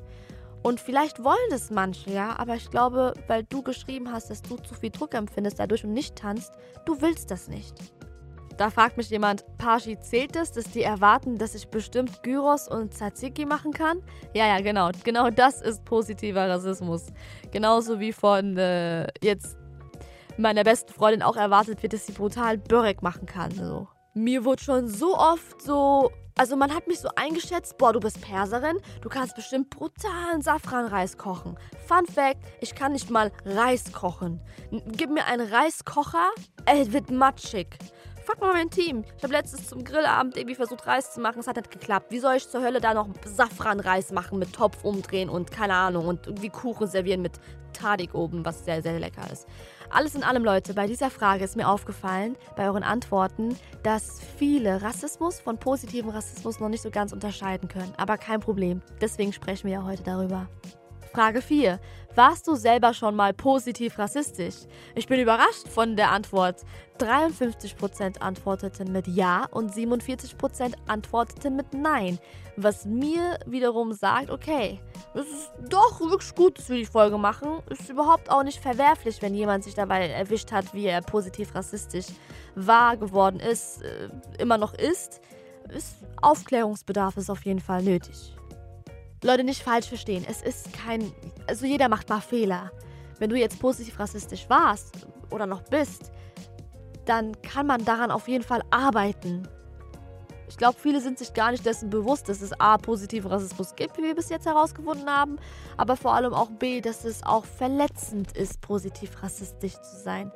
Und 0.64 0.80
vielleicht 0.80 1.24
wollen 1.24 1.38
das 1.50 1.70
manche, 1.70 2.10
ja, 2.10 2.40
aber 2.40 2.56
ich 2.56 2.72
glaube, 2.72 3.14
weil 3.28 3.44
du 3.44 3.62
geschrieben 3.62 4.12
hast, 4.12 4.30
dass 4.30 4.42
du 4.42 4.56
zu 4.56 4.74
viel 4.74 4.92
Druck 4.92 5.14
empfindest 5.14 5.60
dadurch 5.60 5.84
und 5.84 5.92
nicht 5.92 6.16
tanzt, 6.16 6.54
du 6.86 7.02
willst 7.02 7.30
das 7.30 7.50
nicht. 7.50 7.76
Da 8.58 8.70
fragt 8.70 8.98
mich 8.98 9.10
jemand, 9.10 9.46
Pashi, 9.58 10.00
zählt 10.00 10.36
es, 10.36 10.52
dass 10.52 10.66
die 10.66 10.84
erwarten, 10.84 11.38
dass 11.38 11.56
ich 11.56 11.68
bestimmt 11.70 12.22
Gyros 12.22 12.68
und 12.68 12.94
Tzatziki 12.94 13.46
machen 13.46 13.74
kann? 13.74 14.02
Ja, 14.34 14.48
ja, 14.48 14.62
genau. 14.62 14.92
Genau 15.04 15.30
das 15.30 15.62
ist 15.62 15.84
positiver 15.86 16.48
Rassismus. 16.48 17.08
Genauso 17.52 18.00
wie 18.00 18.14
von 18.14 18.58
äh, 18.58 19.08
jetzt 19.22 19.58
meiner 20.38 20.64
besten 20.64 20.94
Freundin 20.94 21.24
auch 21.24 21.36
erwartet 21.36 21.82
wird, 21.82 21.94
dass 21.94 22.06
sie 22.06 22.14
brutal 22.14 22.58
Börek 22.58 23.02
machen 23.02 23.26
kann. 23.26 23.52
So. 23.52 23.88
Mir 24.14 24.46
wurde 24.46 24.64
schon 24.64 24.88
so 24.88 25.18
oft 25.18 25.62
so 25.62 26.12
also 26.36 26.56
man 26.56 26.74
hat 26.74 26.88
mich 26.88 27.00
so 27.00 27.10
eingeschätzt, 27.16 27.78
boah, 27.78 27.94
du 27.94 28.00
bist 28.00 28.20
Perserin, 28.22 28.78
du 29.02 29.10
kannst 29.10 29.36
bestimmt 29.36 29.70
brutalen 29.70 30.42
Safranreis 30.42 31.18
kochen. 31.18 31.58
Fun 31.88 32.08
Fact, 32.08 32.40
ich 32.60 32.74
kann 32.74 32.94
nicht 32.94 33.12
mal 33.12 33.32
Reis 33.46 33.92
kochen. 33.92 34.42
Gib 34.98 35.12
mir 35.12 35.26
einen 35.26 35.48
Reiskocher, 35.48 36.30
er 36.66 36.92
wird 36.92 37.12
matschig. 37.12 37.78
Fuck 38.24 38.40
mal 38.40 38.54
mein 38.54 38.70
Team. 38.70 39.04
Ich 39.18 39.24
habe 39.24 39.34
letztens 39.34 39.68
zum 39.68 39.84
Grillabend 39.84 40.38
irgendwie 40.38 40.56
versucht, 40.56 40.88
Reis 40.88 41.14
zu 41.14 41.20
machen. 41.20 41.40
Es 41.40 41.48
hat 41.48 41.58
nicht 41.58 41.72
geklappt. 41.72 42.08
Wie 42.10 42.20
soll 42.20 42.36
ich 42.36 42.50
zur 42.50 42.64
Hölle 42.64 42.80
da 42.80 42.94
noch 42.94 43.10
Safranreis 43.26 44.12
machen 44.12 44.40
mit 44.40 44.54
Topf 44.54 44.84
umdrehen 44.84 45.30
und 45.30 45.52
keine 45.52 45.74
Ahnung 45.76 46.08
und 46.08 46.28
irgendwie 46.28 46.50
Kuchen 46.50 46.88
servieren 46.88 47.22
mit 47.22 47.34
Tadik 47.74 48.14
oben, 48.14 48.46
was 48.46 48.64
sehr, 48.64 48.82
sehr 48.82 49.00
lecker 49.00 49.30
ist. 49.32 49.48
Alles 49.90 50.16
in 50.16 50.24
allem, 50.24 50.44
Leute, 50.44 50.74
bei 50.74 50.88
dieser 50.88 51.10
Frage 51.10 51.44
ist 51.44 51.58
mir 51.58 51.68
aufgefallen, 51.68 52.38
bei 52.56 52.66
euren 52.66 52.84
Antworten, 52.84 53.58
dass 53.84 54.22
viele 54.38 54.82
Rassismus 54.82 55.40
von 55.40 55.58
positivem 55.58 56.10
Rassismus 56.10 56.60
noch 56.60 56.70
nicht 56.70 56.82
so 56.82 56.92
ganz 56.92 57.12
unterscheiden 57.12 57.68
können. 57.68 57.94
Aber 57.98 58.18
kein 58.18 58.40
Problem. 58.40 58.82
Deswegen 59.02 59.34
sprechen 59.34 59.66
wir 59.66 59.74
ja 59.74 59.84
heute 59.84 60.04
darüber. 60.04 60.48
Frage 61.14 61.44
4. 61.44 61.80
Warst 62.16 62.48
du 62.48 62.56
selber 62.56 62.94
schon 62.94 63.16
mal 63.16 63.34
positiv 63.34 64.00
rassistisch? 64.00 64.56
Ich 64.96 65.08
bin 65.08 65.20
überrascht 65.20 65.68
von 65.68 65.96
der 65.96 66.12
Antwort. 66.12 66.64
53% 67.00 68.20
antworteten 68.20 68.92
mit 68.92 69.08
Ja 69.08 69.46
und 69.52 69.72
47% 69.72 70.74
antworteten 70.88 71.56
mit 71.56 71.72
Nein. 71.74 72.18
Was 72.56 72.86
mir 72.86 73.38
wiederum 73.46 73.94
sagt, 73.94 74.32
okay, 74.32 74.80
es 75.14 75.28
ist 75.28 75.52
doch 75.70 76.00
wirklich 76.00 76.34
gut, 76.34 76.58
dass 76.58 76.70
wir 76.70 76.78
die 76.78 76.86
Folge 76.86 77.20
machen. 77.20 77.60
Ist 77.70 77.90
überhaupt 77.90 78.32
auch 78.32 78.44
nicht 78.44 78.60
verwerflich, 78.60 79.22
wenn 79.22 79.36
jemand 79.36 79.64
sich 79.64 79.76
dabei 79.76 80.08
erwischt 80.08 80.52
hat, 80.52 80.74
wie 80.74 80.86
er 80.86 81.02
positiv 81.02 81.54
rassistisch 81.54 82.08
war 82.56 82.98
geworden 82.98 83.40
ist, 83.40 83.84
äh, 83.84 84.10
immer 84.40 84.58
noch 84.58 84.74
ist. 84.74 85.22
ist 85.70 85.96
Aufklärungsbedarf 86.22 87.18
ist 87.18 87.30
auf 87.30 87.46
jeden 87.46 87.60
Fall 87.60 87.84
nötig. 87.84 88.34
Leute, 89.24 89.44
nicht 89.44 89.64
falsch 89.64 89.88
verstehen. 89.88 90.26
Es 90.30 90.42
ist 90.42 90.74
kein. 90.74 91.12
Also 91.48 91.66
jeder 91.66 91.88
macht 91.90 92.10
mal 92.10 92.20
Fehler. 92.20 92.72
Wenn 93.20 93.30
du 93.30 93.38
jetzt 93.38 93.60
positiv 93.60 94.00
rassistisch 94.00 94.50
warst 94.50 95.08
oder 95.32 95.46
noch 95.46 95.64
bist, 95.64 96.12
dann 97.06 97.42
kann 97.42 97.66
man 97.66 97.86
daran 97.86 98.12
auf 98.12 98.28
jeden 98.28 98.44
Fall 98.44 98.62
arbeiten. 98.70 99.48
Ich 100.50 100.58
glaube, 100.58 100.78
viele 100.80 101.02
sind 101.02 101.18
sich 101.18 101.34
gar 101.34 101.52
nicht 101.52 101.66
dessen 101.66 101.90
bewusst, 101.90 102.30
dass 102.30 102.42
es 102.42 102.54
A, 102.60 102.78
positiven 102.78 103.32
Rassismus 103.32 103.76
gibt, 103.76 103.98
wie 103.98 104.04
wir 104.04 104.14
bis 104.14 104.30
jetzt 104.30 104.46
herausgefunden 104.46 105.10
haben, 105.10 105.38
aber 105.78 105.96
vor 105.96 106.14
allem 106.14 106.34
auch 106.34 106.52
B, 106.52 106.82
dass 106.82 107.06
es 107.06 107.24
auch 107.24 107.46
verletzend 107.46 108.38
ist, 108.38 108.62
positiv 108.62 109.24
rassistisch 109.24 109.74
zu 109.74 109.98
sein. 110.04 110.32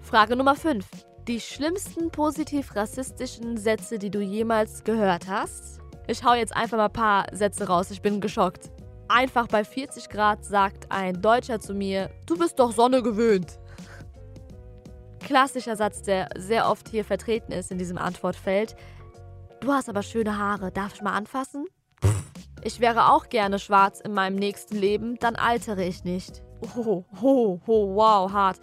Frage 0.00 0.36
Nummer 0.36 0.54
5. 0.54 0.86
Die 1.26 1.40
schlimmsten 1.40 2.12
positiv 2.12 2.76
rassistischen 2.76 3.56
Sätze, 3.56 3.98
die 3.98 4.10
du 4.10 4.20
jemals 4.20 4.84
gehört 4.84 5.26
hast? 5.26 5.80
Ich 6.08 6.22
hau 6.22 6.34
jetzt 6.34 6.54
einfach 6.54 6.76
mal 6.76 6.86
ein 6.86 6.92
paar 6.92 7.26
Sätze 7.32 7.66
raus, 7.66 7.90
ich 7.90 8.00
bin 8.00 8.20
geschockt. 8.20 8.70
Einfach 9.08 9.48
bei 9.48 9.64
40 9.64 10.08
Grad 10.08 10.44
sagt 10.44 10.90
ein 10.90 11.20
Deutscher 11.20 11.58
zu 11.58 11.74
mir, 11.74 12.10
du 12.26 12.38
bist 12.38 12.58
doch 12.58 12.72
Sonne 12.72 13.02
gewöhnt. 13.02 13.58
Klassischer 15.20 15.74
Satz, 15.74 16.02
der 16.02 16.28
sehr 16.36 16.70
oft 16.70 16.88
hier 16.88 17.04
vertreten 17.04 17.50
ist 17.50 17.72
in 17.72 17.78
diesem 17.78 17.98
Antwortfeld. 17.98 18.76
Du 19.60 19.72
hast 19.72 19.88
aber 19.88 20.02
schöne 20.02 20.38
Haare, 20.38 20.70
darf 20.70 20.94
ich 20.94 21.02
mal 21.02 21.14
anfassen? 21.14 21.66
Ich 22.62 22.78
wäre 22.78 23.12
auch 23.12 23.28
gerne 23.28 23.58
schwarz 23.58 24.00
in 24.00 24.12
meinem 24.12 24.36
nächsten 24.36 24.76
Leben, 24.76 25.16
dann 25.18 25.34
altere 25.34 25.84
ich 25.84 26.04
nicht. 26.04 26.42
Oh, 26.76 27.04
oh, 27.20 27.60
oh, 27.66 27.94
wow, 27.96 28.32
hart. 28.32 28.60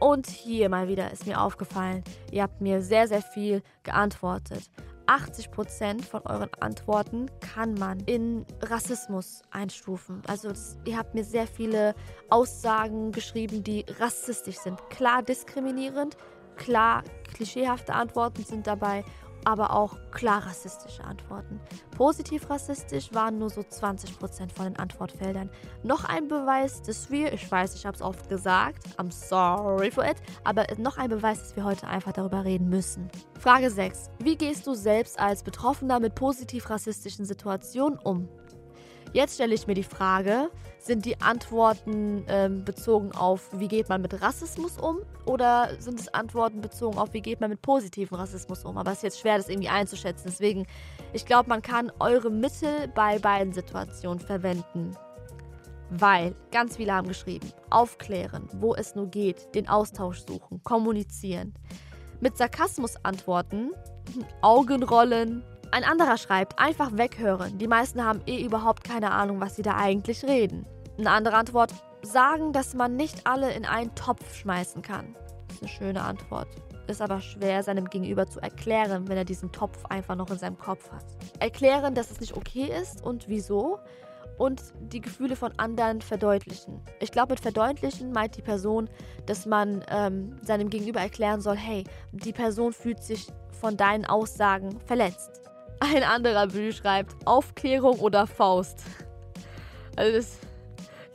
Und 0.00 0.26
hier 0.26 0.68
mal 0.68 0.88
wieder 0.88 1.10
ist 1.10 1.26
mir 1.26 1.40
aufgefallen, 1.40 2.04
ihr 2.30 2.42
habt 2.42 2.60
mir 2.60 2.82
sehr, 2.82 3.08
sehr 3.08 3.22
viel 3.22 3.62
geantwortet. 3.82 4.70
80% 5.06 6.04
von 6.04 6.22
euren 6.26 6.50
Antworten 6.60 7.30
kann 7.40 7.74
man 7.74 8.00
in 8.00 8.46
Rassismus 8.62 9.42
einstufen. 9.50 10.22
Also 10.26 10.52
ihr 10.84 10.96
habt 10.96 11.14
mir 11.14 11.24
sehr 11.24 11.46
viele 11.46 11.94
Aussagen 12.30 13.12
geschrieben, 13.12 13.62
die 13.62 13.84
rassistisch 13.98 14.58
sind. 14.58 14.78
Klar 14.90 15.22
diskriminierend, 15.22 16.16
klar 16.56 17.02
klischeehafte 17.34 17.94
Antworten 17.94 18.44
sind 18.44 18.66
dabei 18.66 19.04
aber 19.44 19.74
auch 19.74 19.96
klar 20.10 20.46
rassistische 20.46 21.04
Antworten. 21.04 21.60
Positiv 21.96 22.48
rassistisch 22.50 23.12
waren 23.12 23.38
nur 23.38 23.50
so 23.50 23.60
20% 23.60 24.52
von 24.52 24.64
den 24.64 24.76
Antwortfeldern. 24.76 25.50
Noch 25.82 26.04
ein 26.04 26.28
Beweis, 26.28 26.82
dass 26.82 27.10
wir, 27.10 27.32
ich 27.32 27.50
weiß, 27.50 27.74
ich 27.74 27.86
habe 27.86 27.96
es 27.96 28.02
oft 28.02 28.28
gesagt, 28.28 28.86
I'm 28.98 29.12
sorry 29.12 29.90
for 29.90 30.04
it, 30.04 30.16
aber 30.44 30.66
noch 30.78 30.98
ein 30.98 31.10
Beweis, 31.10 31.40
dass 31.40 31.56
wir 31.56 31.64
heute 31.64 31.86
einfach 31.86 32.12
darüber 32.12 32.44
reden 32.44 32.68
müssen. 32.68 33.08
Frage 33.38 33.70
6. 33.70 34.10
Wie 34.18 34.36
gehst 34.36 34.66
du 34.66 34.74
selbst 34.74 35.18
als 35.18 35.42
Betroffener 35.42 36.00
mit 36.00 36.14
positiv 36.14 36.70
rassistischen 36.70 37.24
Situationen 37.24 37.98
um? 37.98 38.28
Jetzt 39.12 39.34
stelle 39.34 39.54
ich 39.54 39.68
mir 39.68 39.74
die 39.74 39.84
Frage, 39.84 40.50
sind 40.84 41.06
die 41.06 41.20
Antworten 41.20 42.24
ähm, 42.28 42.64
bezogen 42.64 43.12
auf, 43.12 43.48
wie 43.52 43.68
geht 43.68 43.88
man 43.88 44.02
mit 44.02 44.20
Rassismus 44.20 44.78
um? 44.78 44.98
Oder 45.24 45.70
sind 45.78 45.98
es 45.98 46.12
Antworten 46.12 46.60
bezogen 46.60 46.98
auf, 46.98 47.12
wie 47.14 47.22
geht 47.22 47.40
man 47.40 47.50
mit 47.50 47.62
positivem 47.62 48.18
Rassismus 48.18 48.64
um? 48.64 48.76
Aber 48.76 48.90
es 48.90 48.98
ist 48.98 49.02
jetzt 49.02 49.20
schwer, 49.20 49.38
das 49.38 49.48
irgendwie 49.48 49.68
einzuschätzen. 49.68 50.26
Deswegen, 50.26 50.66
ich 51.12 51.24
glaube, 51.24 51.48
man 51.48 51.62
kann 51.62 51.90
eure 52.00 52.30
Mittel 52.30 52.88
bei 52.94 53.18
beiden 53.18 53.52
Situationen 53.52 54.20
verwenden. 54.20 54.96
Weil 55.90 56.34
ganz 56.50 56.76
viele 56.76 56.92
haben 56.92 57.08
geschrieben, 57.08 57.52
aufklären, 57.70 58.48
wo 58.54 58.74
es 58.74 58.94
nur 58.94 59.06
geht, 59.06 59.54
den 59.54 59.68
Austausch 59.68 60.20
suchen, 60.26 60.62
kommunizieren. 60.64 61.54
Mit 62.20 62.36
Sarkasmus 62.36 62.96
antworten, 63.04 63.70
Augenrollen, 64.42 65.44
ein 65.70 65.84
anderer 65.84 66.18
schreibt, 66.18 66.58
einfach 66.58 66.96
weghören. 66.96 67.58
Die 67.58 67.68
meisten 67.68 68.04
haben 68.04 68.20
eh 68.26 68.42
überhaupt 68.44 68.84
keine 68.84 69.10
Ahnung, 69.10 69.40
was 69.40 69.56
sie 69.56 69.62
da 69.62 69.76
eigentlich 69.76 70.24
reden. 70.24 70.66
Eine 70.96 71.10
andere 71.10 71.36
Antwort, 71.36 71.72
sagen, 72.02 72.52
dass 72.52 72.74
man 72.74 72.96
nicht 72.96 73.26
alle 73.26 73.52
in 73.52 73.64
einen 73.64 73.94
Topf 73.94 74.36
schmeißen 74.36 74.82
kann. 74.82 75.16
Das 75.48 75.56
ist 75.56 75.62
eine 75.62 75.70
schöne 75.70 76.02
Antwort. 76.02 76.48
Ist 76.86 77.00
aber 77.02 77.20
schwer, 77.20 77.62
seinem 77.62 77.86
Gegenüber 77.86 78.26
zu 78.26 78.40
erklären, 78.40 79.08
wenn 79.08 79.16
er 79.16 79.24
diesen 79.24 79.50
Topf 79.50 79.84
einfach 79.86 80.14
noch 80.14 80.30
in 80.30 80.38
seinem 80.38 80.58
Kopf 80.58 80.92
hat. 80.92 81.04
Erklären, 81.40 81.94
dass 81.94 82.10
es 82.10 82.20
nicht 82.20 82.36
okay 82.36 82.70
ist 82.80 83.02
und 83.02 83.28
wieso. 83.28 83.78
Und 84.36 84.62
die 84.80 85.00
Gefühle 85.00 85.36
von 85.36 85.52
anderen 85.58 86.00
verdeutlichen. 86.00 86.80
Ich 87.00 87.10
glaube, 87.10 87.32
mit 87.32 87.40
verdeutlichen 87.40 88.12
meint 88.12 88.36
die 88.36 88.42
Person, 88.42 88.90
dass 89.26 89.46
man 89.46 89.84
ähm, 89.88 90.36
seinem 90.42 90.70
Gegenüber 90.70 91.00
erklären 91.00 91.40
soll, 91.40 91.56
hey, 91.56 91.84
die 92.12 92.32
Person 92.32 92.72
fühlt 92.72 93.02
sich 93.02 93.28
von 93.52 93.76
deinen 93.76 94.04
Aussagen 94.04 94.78
verletzt. 94.86 95.40
Ein 95.80 96.02
anderer 96.02 96.48
Bühl 96.48 96.72
schreibt 96.72 97.14
Aufklärung 97.26 97.98
oder 98.00 98.26
Faust. 98.26 98.82
Also 99.96 100.16
das, 100.16 100.38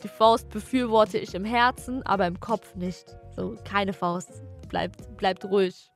die 0.04 0.08
Faust 0.08 0.50
befürworte 0.50 1.18
ich 1.18 1.36
im 1.36 1.46
Herzen, 1.46 2.04
aber 2.04 2.28
im 2.28 2.40
Kopf 2.40 2.76
nicht. 2.76 3.06
So, 3.36 3.56
keine 3.66 3.94
Faust. 3.94 4.44
Bleibt, 4.70 5.18
bleibt 5.18 5.46
ruhig. 5.46 5.92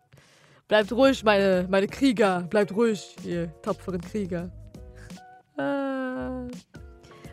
Bleibt 0.68 0.92
ruhig, 0.92 1.24
meine, 1.24 1.68
meine 1.70 1.88
Krieger. 1.88 2.42
Bleibt 2.50 2.76
ruhig, 2.76 3.16
ihr 3.24 3.52
tapferen 3.62 4.02
Krieger. 4.02 4.52
Äh. 5.58 6.48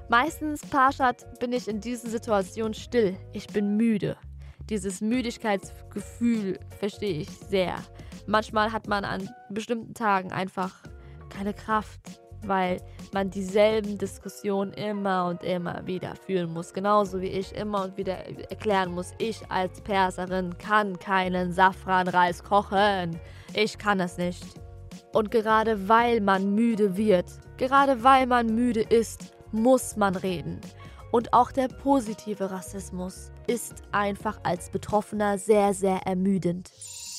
Meistens, 0.08 0.62
Parshad, 0.66 1.38
bin 1.38 1.52
ich 1.52 1.68
in 1.68 1.80
diesen 1.80 2.10
Situationen 2.10 2.74
still. 2.74 3.16
Ich 3.32 3.46
bin 3.46 3.76
müde. 3.76 4.16
Dieses 4.68 5.00
Müdigkeitsgefühl 5.00 6.58
verstehe 6.78 7.20
ich 7.20 7.30
sehr. 7.30 7.76
Manchmal 8.26 8.72
hat 8.72 8.88
man 8.88 9.04
an 9.04 9.28
bestimmten 9.50 9.94
Tagen 9.94 10.32
einfach 10.32 10.74
keine 11.28 11.54
Kraft, 11.54 12.20
weil 12.46 12.80
man 13.12 13.30
dieselben 13.30 13.98
Diskussionen 13.98 14.72
immer 14.72 15.26
und 15.26 15.42
immer 15.42 15.86
wieder 15.86 16.14
führen 16.16 16.52
muss. 16.52 16.72
Genauso 16.72 17.20
wie 17.20 17.28
ich 17.28 17.54
immer 17.54 17.84
und 17.84 17.96
wieder 17.96 18.18
erklären 18.50 18.92
muss, 18.92 19.12
ich 19.18 19.40
als 19.50 19.80
Perserin 19.80 20.56
kann 20.58 20.98
keinen 20.98 21.52
Safranreis 21.52 22.42
kochen. 22.42 23.18
Ich 23.54 23.78
kann 23.78 24.00
es 24.00 24.16
nicht. 24.16 24.44
Und 25.12 25.30
gerade 25.30 25.88
weil 25.88 26.20
man 26.20 26.54
müde 26.54 26.96
wird, 26.96 27.26
gerade 27.56 28.02
weil 28.04 28.26
man 28.26 28.54
müde 28.54 28.82
ist, 28.82 29.34
muss 29.52 29.96
man 29.96 30.14
reden. 30.16 30.60
Und 31.10 31.32
auch 31.32 31.50
der 31.50 31.66
positive 31.66 32.50
Rassismus 32.50 33.32
ist 33.48 33.82
einfach 33.90 34.38
als 34.44 34.70
Betroffener 34.70 35.38
sehr, 35.38 35.74
sehr 35.74 36.06
ermüdend. 36.06 36.70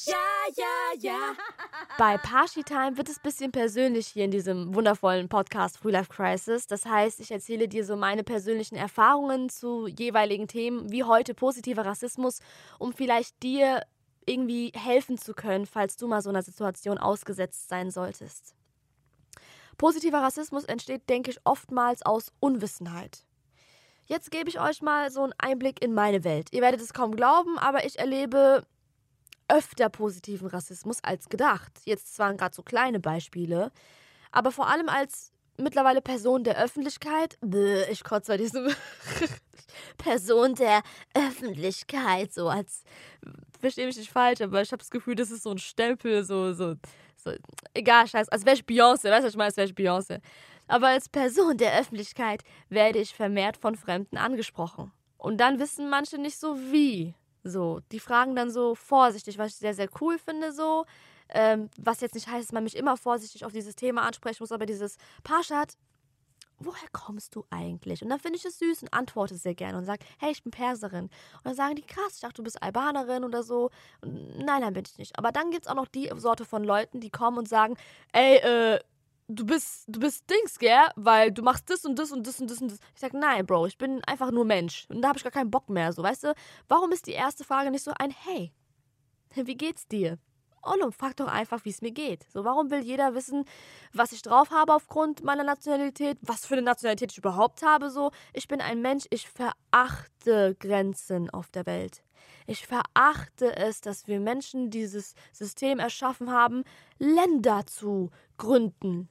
Ja, 0.05 0.15
ja, 0.55 0.99
ja. 0.99 1.35
Bei 1.97 2.17
Party 2.17 2.63
Time 2.63 2.97
wird 2.97 3.09
es 3.09 3.17
ein 3.17 3.23
bisschen 3.23 3.51
persönlich 3.51 4.07
hier 4.07 4.25
in 4.25 4.31
diesem 4.31 4.73
wundervollen 4.73 5.29
Podcast 5.29 5.77
Free 5.77 5.91
Life 5.91 6.09
Crisis. 6.09 6.65
Das 6.67 6.85
heißt, 6.85 7.19
ich 7.19 7.31
erzähle 7.31 7.67
dir 7.67 7.85
so 7.85 7.95
meine 7.95 8.23
persönlichen 8.23 8.75
Erfahrungen 8.75 9.49
zu 9.49 9.87
jeweiligen 9.87 10.47
Themen, 10.47 10.91
wie 10.91 11.03
heute 11.03 11.33
positiver 11.33 11.85
Rassismus, 11.85 12.39
um 12.79 12.93
vielleicht 12.93 13.43
dir 13.43 13.83
irgendwie 14.25 14.71
helfen 14.75 15.17
zu 15.17 15.33
können, 15.33 15.65
falls 15.65 15.97
du 15.97 16.07
mal 16.07 16.21
so 16.21 16.29
einer 16.29 16.43
Situation 16.43 16.97
ausgesetzt 16.97 17.69
sein 17.69 17.91
solltest. 17.91 18.55
Positiver 19.77 20.21
Rassismus 20.21 20.63
entsteht, 20.65 21.09
denke 21.09 21.31
ich, 21.31 21.39
oftmals 21.43 22.03
aus 22.03 22.31
Unwissenheit. 22.39 23.25
Jetzt 24.05 24.31
gebe 24.31 24.49
ich 24.49 24.59
euch 24.59 24.81
mal 24.81 25.11
so 25.11 25.23
einen 25.23 25.33
Einblick 25.37 25.81
in 25.83 25.93
meine 25.93 26.23
Welt. 26.23 26.49
Ihr 26.51 26.61
werdet 26.61 26.81
es 26.81 26.93
kaum 26.93 27.15
glauben, 27.15 27.57
aber 27.57 27.85
ich 27.85 27.97
erlebe 27.97 28.65
öfter 29.51 29.89
positiven 29.89 30.47
Rassismus 30.47 31.03
als 31.03 31.29
gedacht. 31.29 31.71
Jetzt 31.85 32.15
zwar 32.15 32.33
gerade 32.33 32.55
so 32.55 32.63
kleine 32.63 32.99
Beispiele, 32.99 33.71
aber 34.31 34.51
vor 34.51 34.67
allem 34.67 34.89
als 34.89 35.31
mittlerweile 35.57 36.01
Person 36.01 36.43
der 36.43 36.57
Öffentlichkeit. 36.57 37.37
Ich 37.91 38.03
kotze 38.03 38.31
bei 38.33 38.37
diesem 38.37 38.69
Person 39.97 40.55
der 40.55 40.81
Öffentlichkeit, 41.13 42.33
so 42.33 42.49
als 42.49 42.83
verstehe 43.59 43.85
mich 43.85 43.97
nicht 43.97 44.11
falsch, 44.11 44.41
aber 44.41 44.61
ich 44.61 44.71
habe 44.71 44.79
das 44.79 44.89
Gefühl, 44.89 45.15
das 45.15 45.31
ist 45.31 45.43
so 45.43 45.51
ein 45.51 45.59
Stempel, 45.59 46.23
so, 46.23 46.53
so, 46.53 46.75
so 47.15 47.31
egal, 47.73 48.07
scheiß, 48.07 48.29
als 48.29 48.45
wäre 48.45 48.55
ich 48.55 48.63
Beyoncé, 48.63 49.09
weißt 49.09 49.23
du, 49.23 49.29
ich 49.29 49.35
meine, 49.35 49.47
als 49.47 49.57
wäre 49.57 49.67
ich 49.67 49.75
Beyoncé. 49.75 50.19
Aber 50.67 50.87
als 50.87 51.09
Person 51.09 51.57
der 51.57 51.77
Öffentlichkeit 51.79 52.43
werde 52.69 52.99
ich 52.99 53.13
vermehrt 53.13 53.57
von 53.57 53.75
Fremden 53.75 54.17
angesprochen. 54.17 54.91
Und 55.17 55.37
dann 55.37 55.59
wissen 55.59 55.89
manche 55.89 56.17
nicht 56.17 56.39
so 56.39 56.57
wie. 56.71 57.13
So, 57.43 57.81
die 57.91 57.99
fragen 57.99 58.35
dann 58.35 58.51
so 58.51 58.75
vorsichtig, 58.75 59.37
was 59.37 59.53
ich 59.53 59.57
sehr, 59.57 59.73
sehr 59.73 59.89
cool 59.99 60.17
finde, 60.17 60.51
so. 60.51 60.85
Ähm, 61.29 61.69
was 61.77 62.01
jetzt 62.01 62.15
nicht 62.15 62.27
heißt, 62.27 62.49
dass 62.49 62.51
man 62.53 62.63
mich 62.63 62.75
immer 62.75 62.97
vorsichtig 62.97 63.45
auf 63.45 63.53
dieses 63.53 63.75
Thema 63.75 64.01
ansprechen 64.01 64.37
muss, 64.41 64.51
aber 64.51 64.65
dieses 64.65 64.97
Parshad, 65.23 65.77
woher 66.59 66.89
kommst 66.91 67.35
du 67.35 67.45
eigentlich? 67.49 68.03
Und 68.03 68.09
dann 68.09 68.19
finde 68.19 68.37
ich 68.37 68.45
es 68.45 68.59
süß 68.59 68.83
und 68.83 68.93
antworte 68.93 69.35
sehr 69.35 69.55
gerne 69.55 69.77
und 69.77 69.85
sage, 69.85 70.05
hey, 70.19 70.31
ich 70.31 70.43
bin 70.43 70.51
Perserin. 70.51 71.05
Und 71.05 71.45
dann 71.45 71.55
sagen 71.55 71.75
die, 71.75 71.81
krass, 71.81 72.15
ich 72.15 72.21
dachte, 72.21 72.35
du 72.35 72.43
bist 72.43 72.61
Albanerin 72.61 73.23
oder 73.23 73.43
so. 73.43 73.69
Und 74.01 74.37
nein, 74.37 74.61
nein, 74.61 74.73
bin 74.73 74.83
ich 74.85 74.97
nicht. 74.97 75.17
Aber 75.17 75.31
dann 75.31 75.51
gibt 75.51 75.65
es 75.65 75.71
auch 75.71 75.75
noch 75.75 75.87
die 75.87 76.11
Sorte 76.15 76.45
von 76.45 76.63
Leuten, 76.63 76.99
die 76.99 77.09
kommen 77.09 77.37
und 77.37 77.49
sagen, 77.49 77.75
ey, 78.13 78.37
äh, 78.37 78.79
du 79.35 79.45
bist, 79.45 79.85
du 79.87 79.99
bist 79.99 80.29
Dings, 80.29 80.59
gell? 80.59 80.89
Weil 80.95 81.31
du 81.31 81.41
machst 81.41 81.69
das 81.69 81.85
und 81.85 81.97
das 81.97 82.11
und 82.11 82.25
das 82.25 82.39
und 82.39 82.49
das 82.49 82.61
und 82.61 82.71
das. 82.71 82.79
Ich 82.93 83.01
sag, 83.01 83.13
nein, 83.13 83.45
Bro, 83.45 83.67
ich 83.67 83.77
bin 83.77 84.03
einfach 84.05 84.31
nur 84.31 84.45
Mensch. 84.45 84.85
Und 84.89 85.01
da 85.01 85.09
habe 85.09 85.17
ich 85.17 85.23
gar 85.23 85.31
keinen 85.31 85.51
Bock 85.51 85.69
mehr. 85.69 85.91
So, 85.93 86.03
weißt 86.03 86.25
du, 86.25 86.33
warum 86.67 86.91
ist 86.91 87.07
die 87.07 87.13
erste 87.13 87.43
Frage 87.43 87.71
nicht 87.71 87.83
so 87.83 87.91
ein 87.97 88.11
Hey? 88.11 88.53
Wie 89.35 89.55
geht's 89.55 89.87
dir? 89.87 90.17
Ollum, 90.63 90.91
frag 90.91 91.15
doch 91.17 91.27
einfach, 91.27 91.65
wie 91.65 91.71
es 91.71 91.81
mir 91.81 91.91
geht. 91.91 92.27
So, 92.31 92.45
warum 92.45 92.69
will 92.69 92.81
jeder 92.81 93.15
wissen, 93.15 93.45
was 93.93 94.11
ich 94.11 94.21
drauf 94.21 94.51
habe 94.51 94.75
aufgrund 94.75 95.23
meiner 95.23 95.43
Nationalität, 95.43 96.19
was 96.21 96.45
für 96.45 96.53
eine 96.53 96.61
Nationalität 96.61 97.11
ich 97.11 97.17
überhaupt 97.17 97.63
habe? 97.63 97.89
So, 97.89 98.11
ich 98.31 98.47
bin 98.47 98.61
ein 98.61 98.79
Mensch, 98.79 99.05
ich 99.09 99.27
verachte 99.27 100.55
Grenzen 100.59 101.31
auf 101.31 101.49
der 101.49 101.65
Welt. 101.65 102.03
Ich 102.45 102.67
verachte 102.67 103.55
es, 103.55 103.81
dass 103.81 104.07
wir 104.07 104.19
Menschen 104.19 104.69
dieses 104.69 105.15
System 105.31 105.79
erschaffen 105.79 106.31
haben, 106.31 106.63
Länder 106.99 107.65
zu 107.65 108.11
gründen. 108.37 109.09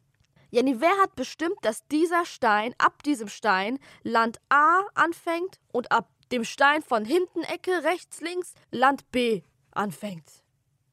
Jenny, 0.51 0.81
wer 0.81 0.97
hat 1.03 1.15
bestimmt, 1.15 1.57
dass 1.63 1.87
dieser 1.89 2.25
Stein, 2.25 2.75
ab 2.79 3.03
diesem 3.03 3.29
Stein, 3.29 3.79
Land 4.03 4.41
A 4.49 4.83
anfängt 4.95 5.61
und 5.73 5.93
ab 5.93 6.09
dem 6.33 6.45
Stein 6.45 6.83
von 6.83 7.05
hinten 7.05 7.43
Ecke, 7.43 7.85
rechts, 7.85 8.21
links, 8.21 8.55
Land 8.71 9.11
B 9.13 9.43
anfängt? 9.71 10.43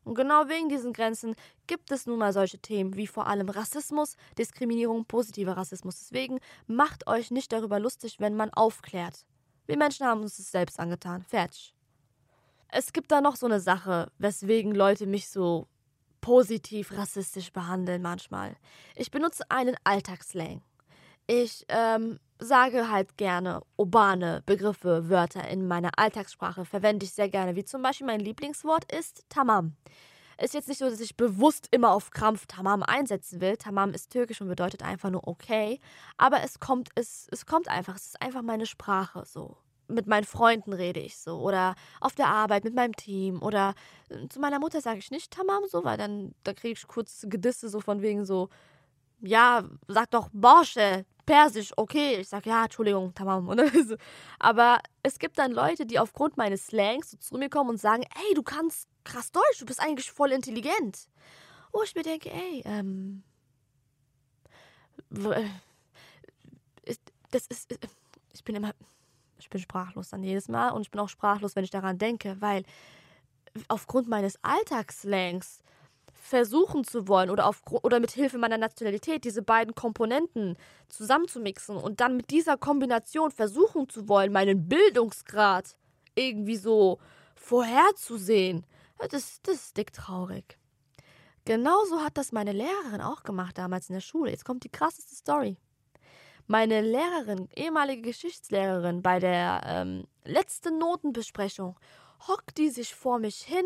Und 0.03 0.15
genau 0.15 0.47
wegen 0.47 0.69
diesen 0.69 0.93
Grenzen 0.93 1.35
gibt 1.67 1.91
es 1.91 2.05
nun 2.05 2.19
mal 2.19 2.31
solche 2.31 2.59
Themen 2.59 2.95
wie 2.95 3.07
vor 3.07 3.27
allem 3.27 3.49
Rassismus, 3.49 4.15
Diskriminierung, 4.37 5.05
positiver 5.05 5.57
Rassismus. 5.57 5.99
Deswegen 5.99 6.39
macht 6.65 7.07
euch 7.07 7.29
nicht 7.29 7.51
darüber 7.51 7.79
lustig, 7.79 8.19
wenn 8.19 8.35
man 8.35 8.53
aufklärt. 8.53 9.25
Wir 9.65 9.77
Menschen 9.77 10.05
haben 10.05 10.21
uns 10.21 10.37
das 10.37 10.49
selbst 10.49 10.79
angetan. 10.79 11.25
Fertig. 11.27 11.73
Es 12.69 12.93
gibt 12.93 13.11
da 13.11 13.19
noch 13.19 13.35
so 13.35 13.47
eine 13.47 13.59
Sache, 13.59 14.09
weswegen 14.17 14.73
Leute 14.73 15.07
mich 15.07 15.29
so 15.29 15.67
positiv 16.27 16.91
rassistisch 16.91 17.53
behandeln 17.53 18.01
manchmal. 18.01 18.57
Ich 18.97 19.11
benutze 19.11 19.49
einen 19.49 19.77
Alltagsslang. 19.85 20.61
Ich 21.25 21.65
ähm, 21.69 22.19
sage 22.37 22.91
halt 22.91 23.15
gerne 23.15 23.61
urbane 23.77 24.43
Begriffe, 24.45 25.07
Wörter 25.07 25.47
in 25.47 25.69
meiner 25.69 25.91
Alltagssprache, 25.95 26.65
verwende 26.65 27.05
ich 27.05 27.13
sehr 27.13 27.29
gerne, 27.29 27.55
wie 27.55 27.63
zum 27.63 27.81
Beispiel 27.81 28.07
mein 28.07 28.19
Lieblingswort 28.19 28.91
ist 28.91 29.23
Tamam. 29.29 29.77
Ist 30.37 30.53
jetzt 30.53 30.67
nicht 30.67 30.79
so, 30.79 30.89
dass 30.89 30.99
ich 30.99 31.15
bewusst 31.15 31.69
immer 31.71 31.91
auf 31.91 32.11
Krampf 32.11 32.45
Tamam 32.45 32.83
einsetzen 32.83 33.39
will. 33.39 33.55
Tamam 33.55 33.93
ist 33.93 34.11
türkisch 34.11 34.41
und 34.41 34.49
bedeutet 34.49 34.83
einfach 34.83 35.09
nur 35.09 35.25
okay. 35.25 35.79
Aber 36.17 36.43
es 36.43 36.59
kommt, 36.59 36.89
es, 36.95 37.29
es 37.31 37.45
kommt 37.45 37.69
einfach, 37.69 37.95
es 37.95 38.07
ist 38.07 38.21
einfach 38.21 38.41
meine 38.41 38.65
Sprache 38.65 39.23
so 39.25 39.55
mit 39.87 40.07
meinen 40.07 40.25
Freunden 40.25 40.73
rede 40.73 40.99
ich 40.99 41.17
so 41.17 41.39
oder 41.39 41.75
auf 42.01 42.15
der 42.15 42.27
Arbeit 42.27 42.63
mit 42.63 42.75
meinem 42.75 42.95
Team 42.95 43.41
oder 43.41 43.73
äh, 44.09 44.27
zu 44.27 44.39
meiner 44.39 44.59
Mutter 44.59 44.81
sage 44.81 44.99
ich 44.99 45.11
nicht 45.11 45.31
Tamam 45.31 45.63
so, 45.69 45.83
weil 45.83 45.97
dann 45.97 46.33
da 46.43 46.53
kriege 46.53 46.73
ich 46.73 46.87
kurz 46.87 47.25
Gedisse 47.29 47.69
so 47.69 47.79
von 47.79 48.01
wegen 48.01 48.25
so 48.25 48.49
ja, 49.21 49.63
sag 49.87 50.11
doch 50.11 50.29
Borsche, 50.31 51.05
Persisch, 51.27 51.73
okay. 51.75 52.21
Ich 52.21 52.29
sag 52.29 52.45
ja, 52.45 52.63
Entschuldigung, 52.63 53.13
Tamam. 53.13 53.49
Aber 54.39 54.79
es 55.03 55.19
gibt 55.19 55.37
dann 55.37 55.51
Leute, 55.51 55.85
die 55.85 55.99
aufgrund 55.99 56.37
meines 56.37 56.67
Slangs 56.67 57.11
so 57.11 57.17
zu 57.17 57.37
mir 57.37 57.49
kommen 57.49 57.71
und 57.71 57.77
sagen, 57.77 58.03
ey, 58.03 58.33
du 58.33 58.43
kannst 58.43 58.87
krass 59.03 59.31
Deutsch, 59.31 59.59
du 59.59 59.65
bist 59.65 59.81
eigentlich 59.81 60.09
voll 60.09 60.31
intelligent. 60.31 61.09
Wo 61.73 61.83
ich 61.83 61.93
mir 61.95 62.03
denke, 62.03 62.31
ey, 62.31 62.61
ähm, 62.65 63.23
äh, 65.11 65.43
das 67.31 67.47
ist, 67.47 67.73
äh, 67.73 67.77
ich 68.33 68.43
bin 68.45 68.55
immer, 68.55 68.71
ich 69.39 69.49
bin 69.49 69.61
sprachlos 69.61 70.09
dann 70.09 70.23
jedes 70.23 70.47
Mal 70.47 70.69
und 70.69 70.81
ich 70.81 70.91
bin 70.91 70.99
auch 70.99 71.09
sprachlos, 71.09 71.55
wenn 71.55 71.63
ich 71.63 71.69
daran 71.69 71.97
denke, 71.97 72.37
weil 72.39 72.63
aufgrund 73.67 74.07
meines 74.07 74.37
Alltagsslangs 74.43 75.63
versuchen 76.13 76.83
zu 76.83 77.07
wollen 77.07 77.29
oder, 77.29 77.47
auf, 77.47 77.61
oder 77.71 77.99
mit 77.99 78.11
Hilfe 78.11 78.37
meiner 78.37 78.57
Nationalität 78.57 79.23
diese 79.23 79.41
beiden 79.41 79.75
Komponenten 79.75 80.57
zusammenzumixen 80.89 81.77
und 81.77 82.01
dann 82.01 82.17
mit 82.17 82.31
dieser 82.31 82.57
Kombination 82.57 83.31
versuchen 83.31 83.87
zu 83.87 84.09
wollen, 84.09 84.31
meinen 84.31 84.67
Bildungsgrad 84.67 85.77
irgendwie 86.15 86.57
so 86.57 86.99
vorherzusehen, 87.35 88.65
das, 89.09 89.41
das 89.43 89.55
ist 89.55 89.77
dick 89.77 89.93
traurig. 89.93 90.57
Genauso 91.45 92.01
hat 92.01 92.17
das 92.17 92.33
meine 92.33 92.51
Lehrerin 92.51 92.99
auch 92.99 93.23
gemacht 93.23 93.57
damals 93.57 93.89
in 93.89 93.93
der 93.93 94.01
Schule. 94.01 94.31
Jetzt 94.31 94.43
kommt 94.43 94.65
die 94.65 94.71
krasseste 94.71 95.15
Story 95.15 95.57
meine 96.47 96.81
Lehrerin, 96.81 97.49
ehemalige 97.55 98.01
Geschichtslehrerin, 98.01 99.01
bei 99.01 99.19
der 99.19 99.61
ähm, 99.65 100.07
letzten 100.23 100.77
Notenbesprechung, 100.77 101.77
hockt 102.27 102.57
die 102.57 102.69
sich 102.69 102.95
vor 102.95 103.19
mich 103.19 103.37
hin 103.37 103.65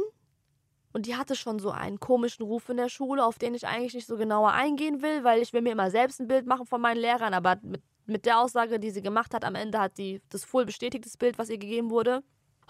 und 0.94 1.06
die 1.06 1.15
hatte 1.15 1.36
schon 1.36 1.60
so 1.60 1.70
einen 1.70 2.00
komischen 2.00 2.44
Ruf 2.44 2.67
in 2.70 2.78
der 2.78 2.89
Schule, 2.89 3.24
auf 3.24 3.38
den 3.38 3.54
ich 3.54 3.67
eigentlich 3.67 3.94
nicht 3.94 4.08
so 4.08 4.17
genauer 4.17 4.52
eingehen 4.52 5.02
will, 5.02 5.24
weil 5.24 5.41
ich 5.41 5.54
will 5.54 5.62
mir 5.62 5.72
immer 5.72 5.91
selbst 5.91 6.20
ein 6.20 6.28
Bild 6.28 6.46
machen 6.46 6.65
von 6.65 6.82
meinen 6.82 7.00
Lehrern, 7.00 7.34
aber 7.34 7.58
mit, 7.62 7.82
mit 8.06 8.26
der 8.26 8.39
Aussage, 8.39 8.80
die 8.80 8.89
sie 8.89 9.02
gemacht 9.02 9.34
hat, 9.34 9.46
am 9.46 9.56
Ende 9.56 9.80
hat 9.80 9.98
die 9.98 10.22
das 10.30 10.44
voll 10.44 10.65
bestätigtes 10.65 11.17
Bild, 11.17 11.38
was 11.38 11.50
ihr 11.50 11.60
gegeben 11.60 11.91
wurde. 11.91 12.24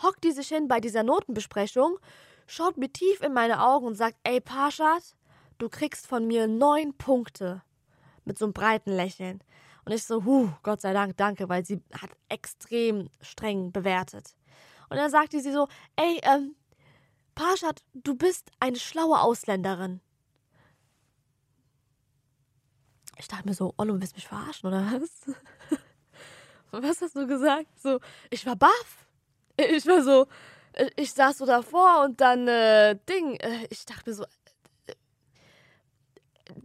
Hockt 0.03 0.23
die 0.23 0.31
sich 0.31 0.49
hin 0.49 0.67
bei 0.67 0.79
dieser 0.79 1.03
Notenbesprechung, 1.03 1.97
schaut 2.47 2.77
mir 2.77 2.91
tief 2.91 3.21
in 3.21 3.33
meine 3.33 3.63
Augen 3.63 3.87
und 3.87 3.95
sagt, 3.95 4.17
ey 4.23 4.41
Parshad, 4.41 5.15
du 5.57 5.69
kriegst 5.69 6.05
von 6.05 6.27
mir 6.27 6.47
neun 6.47 6.93
Punkte. 6.97 7.63
Mit 8.23 8.37
so 8.37 8.45
einem 8.45 8.53
breiten 8.53 8.91
Lächeln. 8.91 9.43
Und 9.85 9.93
ich 9.93 10.03
so, 10.03 10.23
huh, 10.23 10.49
Gott 10.63 10.81
sei 10.81 10.93
Dank, 10.93 11.17
danke, 11.17 11.49
weil 11.49 11.65
sie 11.65 11.81
hat 11.99 12.11
extrem 12.29 13.09
streng 13.21 13.71
bewertet. 13.71 14.35
Und 14.89 14.97
dann 14.97 15.09
sagte 15.09 15.39
sie 15.39 15.51
so, 15.51 15.67
ey, 15.95 16.19
ähm, 16.23 16.55
Parshad, 17.35 17.81
du 17.93 18.15
bist 18.15 18.51
eine 18.59 18.77
schlaue 18.77 19.19
Ausländerin. 19.19 20.01
Ich 23.17 23.27
dachte 23.27 23.47
mir 23.47 23.53
so, 23.53 23.73
Ollo, 23.77 23.99
willst 23.99 24.13
du 24.13 24.17
mich 24.17 24.27
verarschen 24.27 24.67
oder 24.67 24.91
was? 24.91 25.35
was 26.71 27.01
hast 27.01 27.15
du 27.15 27.27
gesagt? 27.27 27.67
So, 27.79 27.99
ich 28.29 28.45
war 28.45 28.55
baff. 28.55 29.07
Ich 29.57 29.85
war 29.85 30.03
so, 30.03 30.27
ich 30.95 31.13
saß 31.13 31.37
so 31.37 31.45
davor 31.45 32.03
und 32.03 32.19
dann, 32.19 32.47
äh, 32.47 32.97
Ding, 33.07 33.35
äh, 33.35 33.67
ich 33.69 33.85
dachte 33.85 34.09
mir 34.09 34.15
so, 34.15 34.23
äh, 34.23 34.95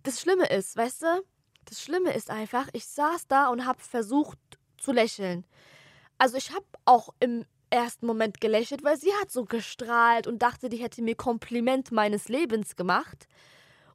das 0.03 0.21
Schlimme 0.21 0.47
ist, 0.47 0.77
weißt 0.77 1.03
du, 1.03 1.25
das 1.67 1.83
Schlimme 1.83 2.15
ist 2.15 2.31
einfach, 2.31 2.69
ich 2.73 2.87
saß 2.87 3.29
da 3.29 3.49
und 3.49 3.67
habe 3.67 3.81
versucht 3.81 4.39
zu 4.79 4.93
lächeln. 4.93 5.45
Also 6.19 6.37
ich 6.37 6.51
habe 6.53 6.65
auch 6.85 7.11
im 7.21 7.45
ersten 7.71 8.07
Moment 8.07 8.41
gelächelt, 8.41 8.85
weil 8.85 8.97
sie 8.97 9.13
hat 9.21 9.31
so 9.31 9.45
gestrahlt 9.45 10.27
und 10.27 10.41
dachte, 10.41 10.69
die 10.69 10.79
hätte 10.79 11.03
mir 11.03 11.15
Kompliment 11.15 11.93
meines 11.93 12.29
Lebens 12.29 12.77
gemacht. 12.77 13.27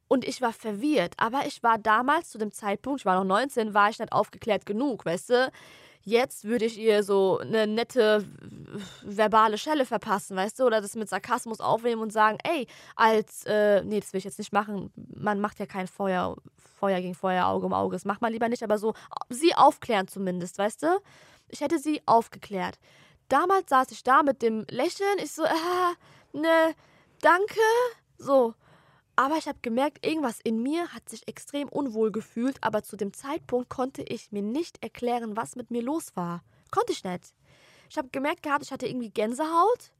Und 0.08 0.26
ich 0.26 0.42
war 0.42 0.52
verwirrt. 0.52 1.14
Aber 1.16 1.46
ich 1.46 1.62
war 1.62 1.78
damals 1.78 2.30
zu 2.30 2.38
dem 2.38 2.52
Zeitpunkt, 2.52 3.00
ich 3.00 3.06
war 3.06 3.16
noch 3.16 3.24
19, 3.24 3.72
war 3.72 3.88
ich 3.88 3.98
nicht 3.98 4.12
aufgeklärt 4.12 4.66
genug, 4.66 5.06
weißt 5.06 5.30
du? 5.30 5.52
Jetzt 6.04 6.44
würde 6.44 6.64
ich 6.64 6.78
ihr 6.78 7.04
so 7.04 7.38
eine 7.38 7.66
nette 7.66 8.24
verbale 9.02 9.56
Schelle 9.56 9.86
verpassen, 9.86 10.36
weißt 10.36 10.58
du, 10.58 10.64
oder 10.64 10.80
das 10.80 10.96
mit 10.96 11.08
Sarkasmus 11.08 11.60
aufnehmen 11.60 12.02
und 12.02 12.12
sagen, 12.12 12.38
ey, 12.42 12.66
als, 12.96 13.44
äh, 13.46 13.82
nee, 13.84 14.00
das 14.00 14.12
will 14.12 14.18
ich 14.18 14.24
jetzt 14.24 14.38
nicht 14.38 14.52
machen, 14.52 14.92
man 15.14 15.40
macht 15.40 15.60
ja 15.60 15.66
kein 15.66 15.86
Feuer, 15.86 16.36
Feuer 16.78 17.00
gegen 17.00 17.14
Feuer, 17.14 17.46
Auge 17.46 17.66
um 17.66 17.72
Auge, 17.72 17.94
das 17.94 18.04
macht 18.04 18.20
man 18.20 18.32
lieber 18.32 18.48
nicht, 18.48 18.64
aber 18.64 18.78
so, 18.78 18.94
sie 19.28 19.54
aufklären 19.54 20.08
zumindest, 20.08 20.58
weißt 20.58 20.82
du? 20.82 21.00
Ich 21.48 21.60
hätte 21.60 21.78
sie 21.78 22.02
aufgeklärt. 22.06 22.78
Damals 23.28 23.70
saß 23.70 23.92
ich 23.92 24.02
da 24.02 24.22
mit 24.22 24.42
dem 24.42 24.64
Lächeln, 24.68 25.18
ich 25.22 25.30
so, 25.30 25.44
äh, 25.44 25.48
ne, 26.32 26.74
danke, 27.20 27.60
so, 28.18 28.54
aber 29.16 29.36
ich 29.36 29.46
habe 29.46 29.58
gemerkt, 29.62 30.04
irgendwas 30.06 30.40
in 30.42 30.62
mir 30.62 30.88
hat 30.88 31.08
sich 31.08 31.28
extrem 31.28 31.68
unwohl 31.68 32.10
gefühlt, 32.12 32.56
aber 32.62 32.82
zu 32.82 32.96
dem 32.96 33.12
Zeitpunkt 33.12 33.68
konnte 33.68 34.02
ich 34.02 34.32
mir 34.32 34.42
nicht 34.42 34.82
erklären, 34.82 35.36
was 35.36 35.56
mit 35.56 35.70
mir 35.70 35.82
los 35.82 36.16
war. 36.16 36.42
Konnte 36.70 36.92
ich 36.92 37.04
nicht. 37.04 37.34
Ich 37.90 37.98
habe 37.98 38.08
gemerkt 38.08 38.42
gehabt, 38.42 38.64
ich 38.64 38.72
hatte 38.72 38.86
irgendwie 38.86 39.10
Gänsehaut 39.10 39.92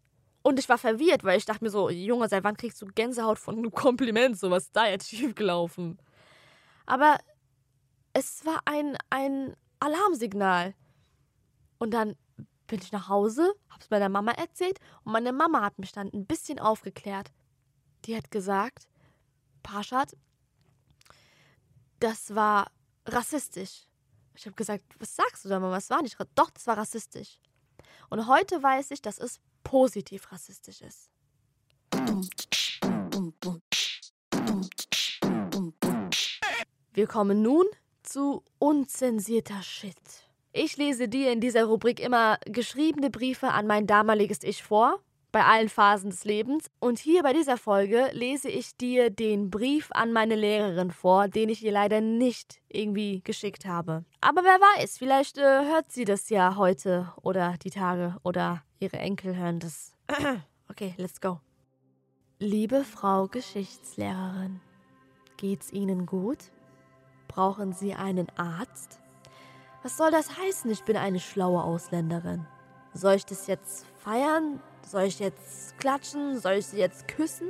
und 0.42 0.58
ich 0.58 0.68
war 0.68 0.78
verwirrt, 0.78 1.24
weil 1.24 1.36
ich 1.36 1.44
dachte 1.44 1.62
mir 1.62 1.70
so, 1.70 1.90
Junge, 1.90 2.28
seit 2.28 2.42
wann 2.42 2.56
kriegst 2.56 2.80
du 2.80 2.86
Gänsehaut 2.86 3.38
von 3.38 3.58
einem 3.58 3.70
Kompliment? 3.72 4.38
So 4.38 4.50
was 4.50 4.64
ist 4.64 4.76
da 4.76 4.86
jetzt 4.88 5.10
schiefgelaufen? 5.10 5.98
Aber 6.86 7.18
es 8.14 8.44
war 8.46 8.60
ein, 8.64 8.96
ein 9.10 9.54
Alarmsignal. 9.78 10.74
Und 11.78 11.92
dann 11.92 12.16
bin 12.66 12.80
ich 12.80 12.92
nach 12.92 13.08
Hause, 13.08 13.52
hab's 13.68 13.90
meiner 13.90 14.08
Mama 14.08 14.32
erzählt 14.32 14.78
und 15.04 15.12
meine 15.12 15.32
Mama 15.32 15.62
hat 15.62 15.78
mich 15.78 15.92
dann 15.92 16.08
ein 16.12 16.26
bisschen 16.26 16.58
aufgeklärt. 16.58 17.30
Die 18.06 18.16
hat 18.16 18.30
gesagt, 18.30 18.88
Parshad, 19.62 20.16
das 22.00 22.34
war 22.34 22.70
rassistisch. 23.06 23.86
Ich 24.34 24.46
habe 24.46 24.56
gesagt, 24.56 24.84
was 24.98 25.14
sagst 25.14 25.44
du 25.44 25.48
da, 25.48 25.60
Mama? 25.60 25.76
Es 25.76 25.90
war 25.90 26.02
nicht. 26.02 26.16
Doch, 26.34 26.50
das 26.50 26.66
war 26.66 26.76
rassistisch. 26.76 27.38
Und 28.10 28.26
heute 28.26 28.62
weiß 28.62 28.90
ich, 28.90 29.02
dass 29.02 29.18
es 29.18 29.40
positiv 29.62 30.32
rassistisch 30.32 30.80
ist. 30.82 31.10
Wir 36.92 37.06
kommen 37.06 37.42
nun 37.42 37.66
zu 38.02 38.44
unzensierter 38.58 39.62
Shit. 39.62 39.96
Ich 40.52 40.76
lese 40.76 41.08
dir 41.08 41.32
in 41.32 41.40
dieser 41.40 41.64
Rubrik 41.64 42.00
immer 42.00 42.38
geschriebene 42.44 43.08
Briefe 43.08 43.48
an 43.48 43.66
mein 43.66 43.86
damaliges 43.86 44.42
Ich 44.42 44.62
vor, 44.62 45.00
bei 45.32 45.44
allen 45.44 45.68
Phasen 45.68 46.10
des 46.10 46.24
Lebens. 46.24 46.70
Und 46.78 46.98
hier 46.98 47.22
bei 47.22 47.32
dieser 47.32 47.56
Folge 47.56 48.10
lese 48.12 48.48
ich 48.48 48.76
dir 48.76 49.10
den 49.10 49.50
Brief 49.50 49.88
an 49.92 50.12
meine 50.12 50.36
Lehrerin 50.36 50.90
vor, 50.90 51.26
den 51.26 51.48
ich 51.48 51.64
ihr 51.64 51.72
leider 51.72 52.00
nicht 52.00 52.60
irgendwie 52.68 53.22
geschickt 53.22 53.64
habe. 53.64 54.04
Aber 54.20 54.44
wer 54.44 54.60
weiß, 54.60 54.98
vielleicht 54.98 55.38
äh, 55.38 55.64
hört 55.64 55.90
sie 55.90 56.04
das 56.04 56.28
ja 56.28 56.56
heute 56.56 57.12
oder 57.22 57.54
die 57.64 57.70
Tage 57.70 58.16
oder 58.22 58.62
ihre 58.78 58.98
Enkel 58.98 59.34
hören 59.36 59.58
das. 59.58 59.94
okay, 60.68 60.94
let's 60.98 61.20
go. 61.20 61.40
Liebe 62.38 62.84
Frau 62.84 63.28
Geschichtslehrerin, 63.28 64.60
geht's 65.36 65.72
Ihnen 65.72 66.06
gut? 66.06 66.50
Brauchen 67.28 67.72
Sie 67.72 67.94
einen 67.94 68.28
Arzt? 68.36 69.00
Was 69.84 69.96
soll 69.96 70.10
das 70.10 70.36
heißen, 70.38 70.70
ich 70.70 70.82
bin 70.82 70.96
eine 70.96 71.20
schlaue 71.20 71.62
Ausländerin? 71.62 72.46
Soll 72.94 73.14
ich 73.14 73.26
das 73.26 73.46
jetzt 73.46 73.86
feiern? 74.04 74.60
Soll 74.86 75.04
ich 75.04 75.18
jetzt 75.18 75.78
klatschen? 75.78 76.38
Soll 76.38 76.54
ich 76.54 76.66
sie 76.66 76.78
jetzt 76.78 77.08
küssen? 77.08 77.48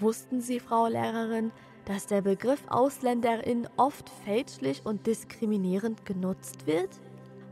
Wussten 0.00 0.40
Sie, 0.40 0.58
Frau 0.58 0.86
Lehrerin, 0.86 1.52
dass 1.84 2.06
der 2.06 2.22
Begriff 2.22 2.62
Ausländerin 2.68 3.68
oft 3.76 4.08
fälschlich 4.24 4.84
und 4.84 5.06
diskriminierend 5.06 6.04
genutzt 6.06 6.66
wird? 6.66 6.90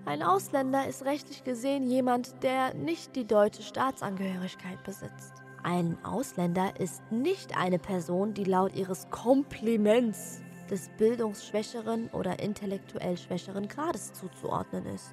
Ein 0.07 0.23
Ausländer 0.23 0.89
ist 0.89 1.05
rechtlich 1.05 1.45
gesehen 1.45 1.87
jemand, 1.87 2.43
der 2.43 2.75
nicht 2.75 3.15
die 3.15 3.27
deutsche 3.27 3.63
Staatsangehörigkeit 3.63 4.83
besitzt. 4.83 5.35
Ein 5.63 5.99
Ausländer 6.05 6.81
ist 6.81 7.03
nicht 7.13 7.57
eine 7.57 7.79
Person, 7.79 8.33
die 8.33 8.45
laut 8.45 8.75
ihres 8.75 9.09
Kompliments 9.11 10.41
des 10.71 10.89
bildungsschwächeren 10.97 12.09
oder 12.09 12.41
intellektuell 12.41 13.19
schwächeren 13.19 13.69
Grades 13.69 14.15
zuzuordnen 14.15 14.87
ist. 14.87 15.13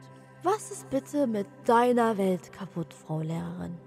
Was 0.50 0.72
ist 0.72 0.90
bitte 0.90 1.28
mit 1.28 1.46
deiner 1.66 2.18
Welt 2.18 2.54
kaputt, 2.54 2.94
Frau 2.94 3.20
Lehrerin? 3.20 3.78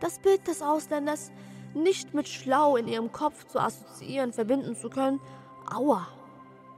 Das 0.00 0.18
Bild 0.18 0.46
des 0.46 0.60
Ausländers 0.60 1.32
nicht 1.72 2.12
mit 2.12 2.28
schlau 2.28 2.76
in 2.76 2.88
ihrem 2.88 3.10
Kopf 3.10 3.46
zu 3.46 3.58
assoziieren, 3.58 4.34
verbinden 4.34 4.76
zu 4.76 4.90
können, 4.90 5.18
aua, 5.74 6.06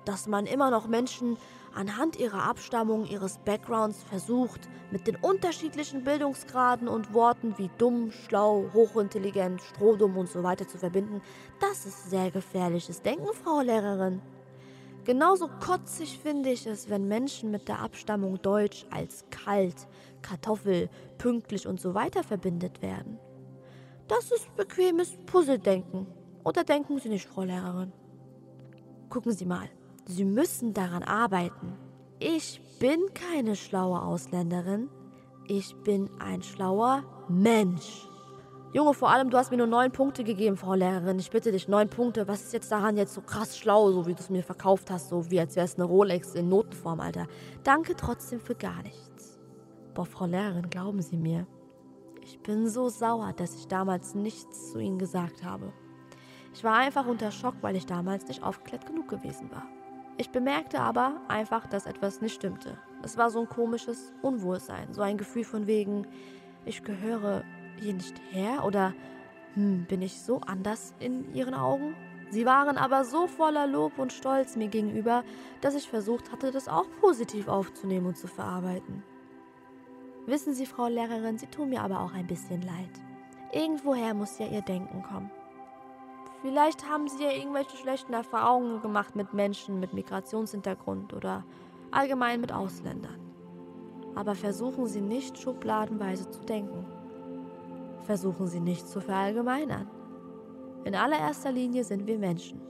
dass 0.04 0.28
man 0.28 0.46
immer 0.46 0.70
noch 0.70 0.86
Menschen 0.86 1.38
anhand 1.74 2.20
ihrer 2.20 2.44
Abstammung, 2.44 3.04
ihres 3.04 3.38
Backgrounds 3.38 4.04
versucht, 4.04 4.60
mit 4.92 5.08
den 5.08 5.16
unterschiedlichen 5.16 6.04
Bildungsgraden 6.04 6.86
und 6.86 7.12
Worten 7.12 7.58
wie 7.58 7.70
dumm, 7.78 8.12
schlau, 8.12 8.70
hochintelligent, 8.74 9.60
strohdumm 9.60 10.16
und 10.16 10.28
so 10.28 10.44
weiter 10.44 10.68
zu 10.68 10.78
verbinden, 10.78 11.20
das 11.58 11.84
ist 11.84 12.10
sehr 12.10 12.30
gefährliches 12.30 13.02
Denken, 13.02 13.26
Frau 13.42 13.60
Lehrerin. 13.60 14.22
Genauso 15.06 15.48
kotzig 15.60 16.18
finde 16.18 16.50
ich 16.50 16.66
es, 16.66 16.90
wenn 16.90 17.06
Menschen 17.06 17.52
mit 17.52 17.68
der 17.68 17.78
Abstammung 17.78 18.42
Deutsch 18.42 18.84
als 18.90 19.24
kalt, 19.30 19.86
Kartoffel, 20.20 20.90
pünktlich 21.16 21.68
und 21.68 21.80
so 21.80 21.94
weiter 21.94 22.24
verbindet 22.24 22.82
werden. 22.82 23.16
Das 24.08 24.32
ist 24.32 24.52
bequemes 24.56 25.16
Puzzledenken. 25.26 26.08
Oder 26.42 26.64
denken 26.64 26.98
Sie 26.98 27.08
nicht, 27.08 27.26
Frau 27.26 27.44
Lehrerin? 27.44 27.92
Gucken 29.08 29.30
Sie 29.30 29.46
mal. 29.46 29.68
Sie 30.06 30.24
müssen 30.24 30.74
daran 30.74 31.04
arbeiten. 31.04 31.74
Ich 32.18 32.60
bin 32.80 32.98
keine 33.14 33.54
schlaue 33.54 34.02
Ausländerin. 34.02 34.88
Ich 35.46 35.76
bin 35.84 36.10
ein 36.18 36.42
schlauer 36.42 37.04
Mensch. 37.28 38.05
Junge, 38.76 38.92
vor 38.92 39.08
allem, 39.08 39.30
du 39.30 39.38
hast 39.38 39.50
mir 39.50 39.56
nur 39.56 39.66
neun 39.66 39.90
Punkte 39.90 40.22
gegeben, 40.22 40.58
Frau 40.58 40.74
Lehrerin. 40.74 41.18
Ich 41.18 41.30
bitte 41.30 41.50
dich, 41.50 41.66
neun 41.66 41.88
Punkte. 41.88 42.28
Was 42.28 42.42
ist 42.42 42.52
jetzt 42.52 42.70
daran 42.70 42.98
jetzt 42.98 43.14
so 43.14 43.22
krass 43.22 43.56
schlau, 43.56 43.90
so 43.90 44.06
wie 44.06 44.12
du 44.12 44.20
es 44.20 44.28
mir 44.28 44.42
verkauft 44.42 44.90
hast, 44.90 45.08
so 45.08 45.30
wie 45.30 45.40
als 45.40 45.56
wäre 45.56 45.64
es 45.64 45.76
eine 45.76 45.84
Rolex 45.84 46.34
in 46.34 46.50
Notenform, 46.50 47.00
Alter. 47.00 47.26
Danke 47.64 47.96
trotzdem 47.96 48.38
für 48.38 48.54
gar 48.54 48.82
nichts. 48.82 49.40
Boah, 49.94 50.04
Frau 50.04 50.26
Lehrerin, 50.26 50.68
glauben 50.68 51.00
Sie 51.00 51.16
mir. 51.16 51.46
Ich 52.20 52.38
bin 52.40 52.68
so 52.68 52.90
sauer, 52.90 53.32
dass 53.32 53.56
ich 53.56 53.66
damals 53.66 54.14
nichts 54.14 54.72
zu 54.72 54.78
Ihnen 54.78 54.98
gesagt 54.98 55.42
habe. 55.42 55.72
Ich 56.52 56.62
war 56.62 56.76
einfach 56.76 57.06
unter 57.06 57.30
Schock, 57.30 57.54
weil 57.62 57.76
ich 57.76 57.86
damals 57.86 58.28
nicht 58.28 58.42
aufgeklärt 58.42 58.84
genug 58.84 59.08
gewesen 59.08 59.50
war. 59.50 59.66
Ich 60.18 60.28
bemerkte 60.32 60.80
aber 60.80 61.22
einfach, 61.28 61.66
dass 61.66 61.86
etwas 61.86 62.20
nicht 62.20 62.34
stimmte. 62.34 62.76
Es 63.02 63.16
war 63.16 63.30
so 63.30 63.40
ein 63.40 63.48
komisches 63.48 64.12
Unwohlsein, 64.20 64.92
so 64.92 65.00
ein 65.00 65.16
Gefühl 65.16 65.44
von 65.44 65.66
wegen, 65.66 66.06
ich 66.66 66.82
gehöre 66.82 67.42
hier 67.78 67.94
nicht 67.94 68.20
her 68.30 68.64
oder 68.64 68.94
hm, 69.54 69.86
bin 69.86 70.02
ich 70.02 70.20
so 70.20 70.40
anders 70.40 70.94
in 70.98 71.34
ihren 71.34 71.54
Augen? 71.54 71.94
Sie 72.30 72.44
waren 72.44 72.76
aber 72.76 73.04
so 73.04 73.26
voller 73.26 73.66
Lob 73.66 73.98
und 73.98 74.12
Stolz 74.12 74.56
mir 74.56 74.68
gegenüber, 74.68 75.22
dass 75.60 75.74
ich 75.74 75.88
versucht 75.88 76.32
hatte, 76.32 76.50
das 76.50 76.68
auch 76.68 76.86
positiv 77.00 77.48
aufzunehmen 77.48 78.06
und 78.06 78.16
zu 78.16 78.26
verarbeiten. 78.26 79.04
Wissen 80.26 80.54
Sie, 80.54 80.66
Frau 80.66 80.88
Lehrerin, 80.88 81.38
Sie 81.38 81.46
tun 81.46 81.68
mir 81.68 81.82
aber 81.82 82.00
auch 82.00 82.12
ein 82.12 82.26
bisschen 82.26 82.62
leid. 82.62 82.90
Irgendwoher 83.52 84.12
muss 84.12 84.38
ja 84.38 84.46
Ihr 84.46 84.62
Denken 84.62 85.04
kommen. 85.04 85.30
Vielleicht 86.42 86.88
haben 86.88 87.08
sie 87.08 87.24
ja 87.24 87.30
irgendwelche 87.30 87.76
schlechten 87.76 88.12
Erfahrungen 88.12 88.80
gemacht 88.80 89.16
mit 89.16 89.32
Menschen 89.32 89.80
mit 89.80 89.94
Migrationshintergrund 89.94 91.12
oder 91.12 91.44
allgemein 91.90 92.40
mit 92.40 92.52
Ausländern. 92.52 93.18
Aber 94.14 94.34
versuchen 94.34 94.86
Sie 94.86 95.00
nicht 95.00 95.38
schubladenweise 95.38 96.30
zu 96.30 96.40
denken. 96.40 96.86
Versuchen 98.06 98.46
Sie 98.46 98.60
nicht 98.60 98.88
zu 98.88 99.00
verallgemeinern. 99.00 99.90
In 100.84 100.94
allererster 100.94 101.50
Linie 101.50 101.82
sind 101.82 102.06
wir 102.06 102.18
Menschen. 102.18 102.60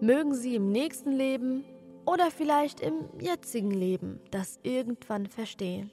Mögen 0.00 0.34
Sie 0.34 0.54
im 0.54 0.72
nächsten 0.72 1.12
Leben 1.12 1.64
oder 2.06 2.30
vielleicht 2.30 2.80
im 2.80 2.94
jetzigen 3.20 3.70
Leben 3.70 4.20
das 4.30 4.58
irgendwann 4.62 5.26
verstehen. 5.26 5.90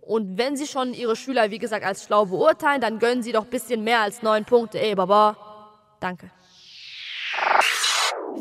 Und 0.00 0.38
wenn 0.38 0.56
Sie 0.56 0.66
schon 0.66 0.94
Ihre 0.94 1.16
Schüler, 1.16 1.50
wie 1.50 1.58
gesagt, 1.58 1.84
als 1.84 2.04
schlau 2.04 2.26
beurteilen, 2.26 2.80
dann 2.80 3.00
gönnen 3.00 3.22
Sie 3.22 3.32
doch 3.32 3.44
ein 3.44 3.50
bisschen 3.50 3.82
mehr 3.82 4.00
als 4.00 4.22
neun 4.22 4.44
Punkte. 4.44 4.80
Ey, 4.80 4.94
Baba. 4.94 5.36
Danke. 5.98 6.30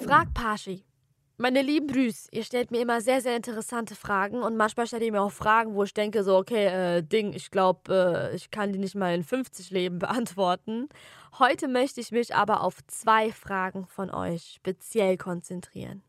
Frag 0.06 0.34
Pashi. 0.34 0.87
Meine 1.40 1.62
lieben 1.62 1.86
Brüs, 1.86 2.28
ihr 2.32 2.44
stellt 2.44 2.72
mir 2.72 2.82
immer 2.82 3.00
sehr, 3.00 3.22
sehr 3.22 3.36
interessante 3.36 3.94
Fragen 3.94 4.42
und 4.42 4.58
manchmal 4.58 4.88
stellt 4.88 5.04
ihr 5.04 5.12
mir 5.12 5.22
auch 5.22 5.32
Fragen, 5.32 5.76
wo 5.76 5.84
ich 5.84 5.94
denke 5.94 6.24
so, 6.24 6.36
okay, 6.36 6.66
äh, 6.66 7.04
Ding, 7.04 7.32
ich 7.32 7.52
glaube, 7.52 8.32
äh, 8.32 8.36
ich 8.36 8.50
kann 8.50 8.74
die 8.74 8.80
nicht 8.80 8.96
mal 8.96 9.14
in 9.14 9.24
50 9.24 9.70
Leben 9.70 10.00
beantworten. 10.00 10.90
Heute 11.38 11.68
möchte 11.68 12.02
ich 12.02 12.12
mich 12.12 12.34
aber 12.34 12.62
auf 12.62 12.80
zwei 12.88 13.32
Fragen 13.32 13.86
von 13.86 14.10
euch 14.10 14.54
speziell 14.56 15.16
konzentrieren. 15.18 16.02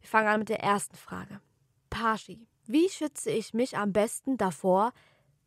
Wir 0.00 0.08
fangen 0.08 0.26
an 0.26 0.40
mit 0.40 0.48
der 0.48 0.58
ersten 0.58 0.96
Frage. 0.96 1.40
Pashi, 1.88 2.44
wie 2.66 2.88
schütze 2.88 3.30
ich 3.30 3.54
mich 3.54 3.76
am 3.76 3.92
besten 3.92 4.38
davor, 4.38 4.92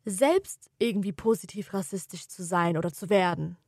selbst 0.06 0.70
irgendwie 0.78 1.12
positiv 1.12 1.74
rassistisch 1.74 2.28
zu 2.28 2.42
sein 2.42 2.78
oder 2.78 2.90
zu 2.90 3.10
werden? 3.10 3.58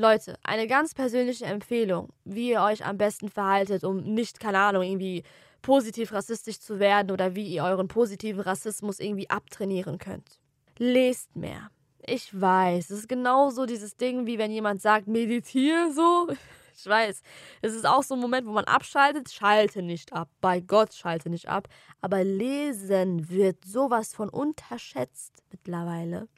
Leute, 0.00 0.38
eine 0.44 0.68
ganz 0.68 0.94
persönliche 0.94 1.46
Empfehlung, 1.46 2.10
wie 2.24 2.50
ihr 2.50 2.62
euch 2.62 2.86
am 2.86 2.96
besten 2.98 3.28
verhaltet, 3.28 3.82
um 3.82 3.96
nicht, 4.04 4.38
keine 4.38 4.60
Ahnung, 4.60 4.84
irgendwie 4.84 5.24
positiv 5.60 6.12
rassistisch 6.12 6.60
zu 6.60 6.78
werden 6.78 7.10
oder 7.10 7.34
wie 7.34 7.48
ihr 7.48 7.64
euren 7.64 7.88
positiven 7.88 8.40
Rassismus 8.40 9.00
irgendwie 9.00 9.28
abtrainieren 9.28 9.98
könnt. 9.98 10.38
Lest 10.78 11.34
mehr. 11.34 11.72
Ich 12.06 12.30
weiß, 12.40 12.90
es 12.90 12.98
ist 13.00 13.08
genauso 13.08 13.66
dieses 13.66 13.96
Ding, 13.96 14.24
wie 14.24 14.38
wenn 14.38 14.52
jemand 14.52 14.80
sagt, 14.80 15.08
meditiere 15.08 15.92
so. 15.92 16.28
Ich 16.80 16.86
weiß, 16.86 17.22
es 17.60 17.74
ist 17.74 17.84
auch 17.84 18.04
so 18.04 18.14
ein 18.14 18.20
Moment, 18.20 18.46
wo 18.46 18.52
man 18.52 18.66
abschaltet. 18.66 19.32
Schalte 19.32 19.82
nicht 19.82 20.12
ab. 20.12 20.30
Bei 20.40 20.60
Gott 20.60 20.94
schalte 20.94 21.28
nicht 21.28 21.48
ab. 21.48 21.66
Aber 22.00 22.22
lesen 22.22 23.28
wird 23.28 23.64
sowas 23.64 24.14
von 24.14 24.28
unterschätzt 24.28 25.42
mittlerweile 25.50 26.28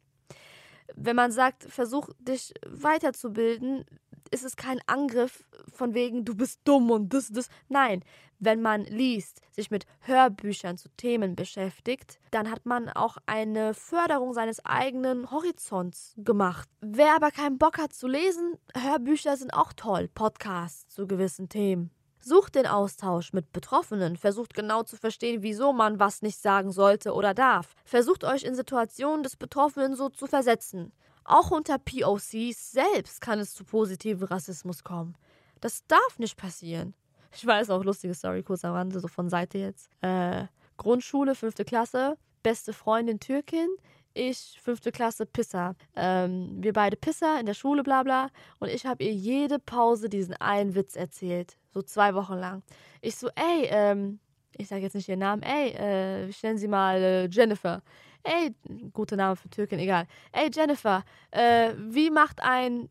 wenn 0.96 1.16
man 1.16 1.32
sagt, 1.32 1.64
versuch 1.64 2.08
dich 2.18 2.52
weiterzubilden, 2.66 3.84
ist 4.30 4.44
es 4.44 4.56
kein 4.56 4.80
Angriff 4.86 5.44
von 5.72 5.94
wegen, 5.94 6.24
du 6.24 6.34
bist 6.34 6.60
dumm 6.64 6.90
und 6.90 7.12
das, 7.12 7.28
das. 7.28 7.48
Nein, 7.68 8.04
wenn 8.38 8.62
man 8.62 8.84
liest, 8.84 9.42
sich 9.50 9.70
mit 9.70 9.86
Hörbüchern 10.00 10.78
zu 10.78 10.88
Themen 10.96 11.36
beschäftigt, 11.36 12.18
dann 12.30 12.50
hat 12.50 12.64
man 12.64 12.88
auch 12.88 13.18
eine 13.26 13.74
Förderung 13.74 14.32
seines 14.32 14.64
eigenen 14.64 15.30
Horizonts 15.30 16.14
gemacht. 16.16 16.68
Wer 16.80 17.14
aber 17.14 17.30
keinen 17.30 17.58
Bock 17.58 17.78
hat 17.78 17.92
zu 17.92 18.06
lesen, 18.06 18.54
Hörbücher 18.74 19.36
sind 19.36 19.52
auch 19.52 19.72
toll, 19.74 20.08
Podcasts 20.08 20.88
zu 20.88 21.06
gewissen 21.06 21.48
Themen. 21.48 21.90
Sucht 22.20 22.54
den 22.54 22.66
Austausch 22.66 23.32
mit 23.32 23.52
Betroffenen, 23.52 24.16
versucht 24.16 24.54
genau 24.54 24.82
zu 24.82 24.96
verstehen, 24.96 25.42
wieso 25.42 25.72
man 25.72 25.98
was 25.98 26.22
nicht 26.22 26.38
sagen 26.38 26.70
sollte 26.70 27.14
oder 27.14 27.34
darf. 27.34 27.74
Versucht 27.84 28.24
euch 28.24 28.44
in 28.44 28.54
Situationen 28.54 29.22
des 29.22 29.36
Betroffenen 29.36 29.94
so 29.94 30.08
zu 30.10 30.26
versetzen. 30.26 30.92
Auch 31.24 31.50
unter 31.50 31.78
POCs 31.78 32.72
selbst 32.72 33.20
kann 33.20 33.38
es 33.38 33.54
zu 33.54 33.64
positivem 33.64 34.26
Rassismus 34.26 34.84
kommen. 34.84 35.16
Das 35.60 35.86
darf 35.86 36.18
nicht 36.18 36.36
passieren. 36.36 36.94
Ich 37.32 37.46
weiß 37.46 37.70
auch, 37.70 37.84
lustige 37.84 38.14
Story 38.14 38.42
kurz 38.42 38.64
am 38.64 38.74
Rande, 38.74 39.00
so 39.00 39.08
von 39.08 39.28
Seite 39.28 39.58
jetzt. 39.58 39.88
Äh, 40.00 40.46
Grundschule, 40.76 41.34
fünfte 41.34 41.64
Klasse, 41.64 42.16
beste 42.42 42.72
Freundin 42.72 43.20
Türkin, 43.20 43.68
ich, 44.14 44.58
fünfte 44.60 44.92
Klasse, 44.92 45.26
Pisser. 45.26 45.76
Ähm, 45.96 46.56
wir 46.60 46.72
beide 46.72 46.96
Pisser 46.96 47.38
in 47.38 47.46
der 47.46 47.54
Schule, 47.54 47.82
bla 47.82 48.02
bla. 48.02 48.30
Und 48.58 48.68
ich 48.68 48.86
habe 48.86 49.04
ihr 49.04 49.12
jede 49.12 49.58
Pause 49.58 50.08
diesen 50.08 50.34
einen 50.34 50.74
Witz 50.74 50.96
erzählt. 50.96 51.56
So 51.72 51.82
zwei 51.82 52.14
Wochen 52.14 52.34
lang. 52.34 52.62
Ich 53.00 53.16
so, 53.16 53.28
ey, 53.34 53.68
ähm, 53.70 54.18
ich 54.56 54.68
sage 54.68 54.82
jetzt 54.82 54.94
nicht 54.94 55.08
ihren 55.08 55.20
Namen, 55.20 55.42
ey, 55.42 55.70
äh, 55.70 56.32
stellen 56.32 56.58
Sie 56.58 56.68
mal 56.68 56.96
äh, 56.96 57.28
Jennifer. 57.30 57.82
Ey, 58.22 58.54
guter 58.92 59.16
Name 59.16 59.36
für 59.36 59.48
Türkin, 59.48 59.78
egal. 59.78 60.06
Ey, 60.32 60.50
Jennifer, 60.52 61.04
äh, 61.30 61.72
wie 61.76 62.10
macht 62.10 62.42
ein 62.42 62.90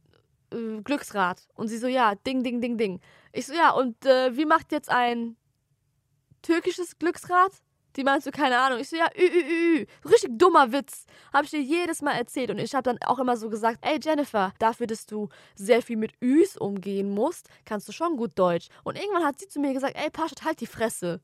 äh, 0.52 0.82
Glücksrad? 0.84 1.48
Und 1.56 1.68
sie 1.68 1.78
so, 1.78 1.88
ja, 1.88 2.16
ding, 2.16 2.44
ding, 2.44 2.62
ding, 2.62 2.78
ding. 2.78 3.00
Ich 3.32 3.46
so, 3.46 3.54
ja, 3.54 3.72
und 3.72 4.06
äh, 4.06 4.36
wie 4.36 4.46
macht 4.46 4.72
jetzt 4.72 4.90
ein 4.90 5.36
türkisches 6.42 6.98
Glücksrad? 6.98 7.52
Die 8.00 8.06
meinst 8.06 8.26
du, 8.26 8.32
keine 8.32 8.58
Ahnung. 8.58 8.80
Ich 8.80 8.88
so, 8.88 8.96
ja, 8.96 9.08
ü, 9.14 9.26
ü, 9.26 9.82
ü. 9.82 9.86
Richtig 10.06 10.40
dummer 10.40 10.72
Witz. 10.72 11.06
Habe 11.34 11.44
ich 11.44 11.52
dir 11.52 11.62
jedes 11.62 12.02
Mal 12.02 12.14
erzählt. 12.14 12.50
Und 12.50 12.58
ich 12.58 12.74
habe 12.74 12.84
dann 12.84 12.98
auch 13.06 13.20
immer 13.20 13.36
so 13.36 13.50
gesagt, 13.50 13.80
ey 13.82 14.00
Jennifer, 14.02 14.54
dafür, 14.58 14.88
dass 14.88 15.06
du 15.06 15.28
sehr 15.56 15.82
viel 15.82 15.98
mit 15.98 16.14
Üs 16.22 16.56
umgehen 16.56 17.14
musst, 17.14 17.50
kannst 17.66 17.90
du 17.90 17.92
schon 17.92 18.16
gut 18.16 18.40
Deutsch. 18.40 18.70
Und 18.86 18.98
irgendwann 18.98 19.26
hat 19.26 19.38
sie 19.38 19.50
zu 19.50 19.60
mir 19.60 19.74
gesagt, 19.74 19.98
ey 19.98 20.10
Paschat, 20.10 20.46
halt 20.46 20.62
die 20.62 20.66
Fresse. 20.66 21.20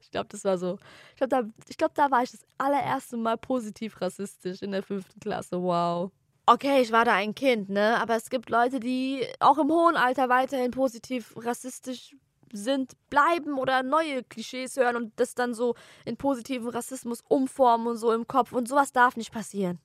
Ich 0.00 0.10
glaube, 0.10 0.26
das 0.30 0.44
war 0.44 0.58
so. 0.58 0.80
Ich 1.10 1.16
glaube, 1.18 1.28
da, 1.28 1.42
glaub, 1.78 1.94
da 1.94 2.10
war 2.10 2.24
ich 2.24 2.32
das 2.32 2.44
allererste 2.58 3.16
Mal 3.16 3.38
positiv 3.38 4.00
rassistisch 4.00 4.62
in 4.62 4.72
der 4.72 4.82
fünften 4.82 5.20
Klasse. 5.20 5.62
Wow. 5.62 6.10
Okay, 6.44 6.82
ich 6.82 6.90
war 6.90 7.04
da 7.04 7.14
ein 7.14 7.36
Kind, 7.36 7.68
ne? 7.68 8.00
Aber 8.00 8.16
es 8.16 8.30
gibt 8.30 8.50
Leute, 8.50 8.80
die 8.80 9.24
auch 9.38 9.58
im 9.58 9.70
hohen 9.70 9.94
Alter 9.94 10.28
weiterhin 10.28 10.72
positiv 10.72 11.32
rassistisch 11.36 12.16
sind, 12.52 12.92
bleiben 13.10 13.58
oder 13.58 13.82
neue 13.82 14.22
Klischees 14.22 14.76
hören 14.76 14.96
und 14.96 15.12
das 15.16 15.34
dann 15.34 15.54
so 15.54 15.74
in 16.04 16.16
positiven 16.16 16.68
Rassismus 16.68 17.24
umformen 17.28 17.88
und 17.88 17.96
so 17.96 18.12
im 18.12 18.28
Kopf. 18.28 18.52
Und 18.52 18.68
sowas 18.68 18.92
darf 18.92 19.16
nicht 19.16 19.32
passieren. 19.32 19.80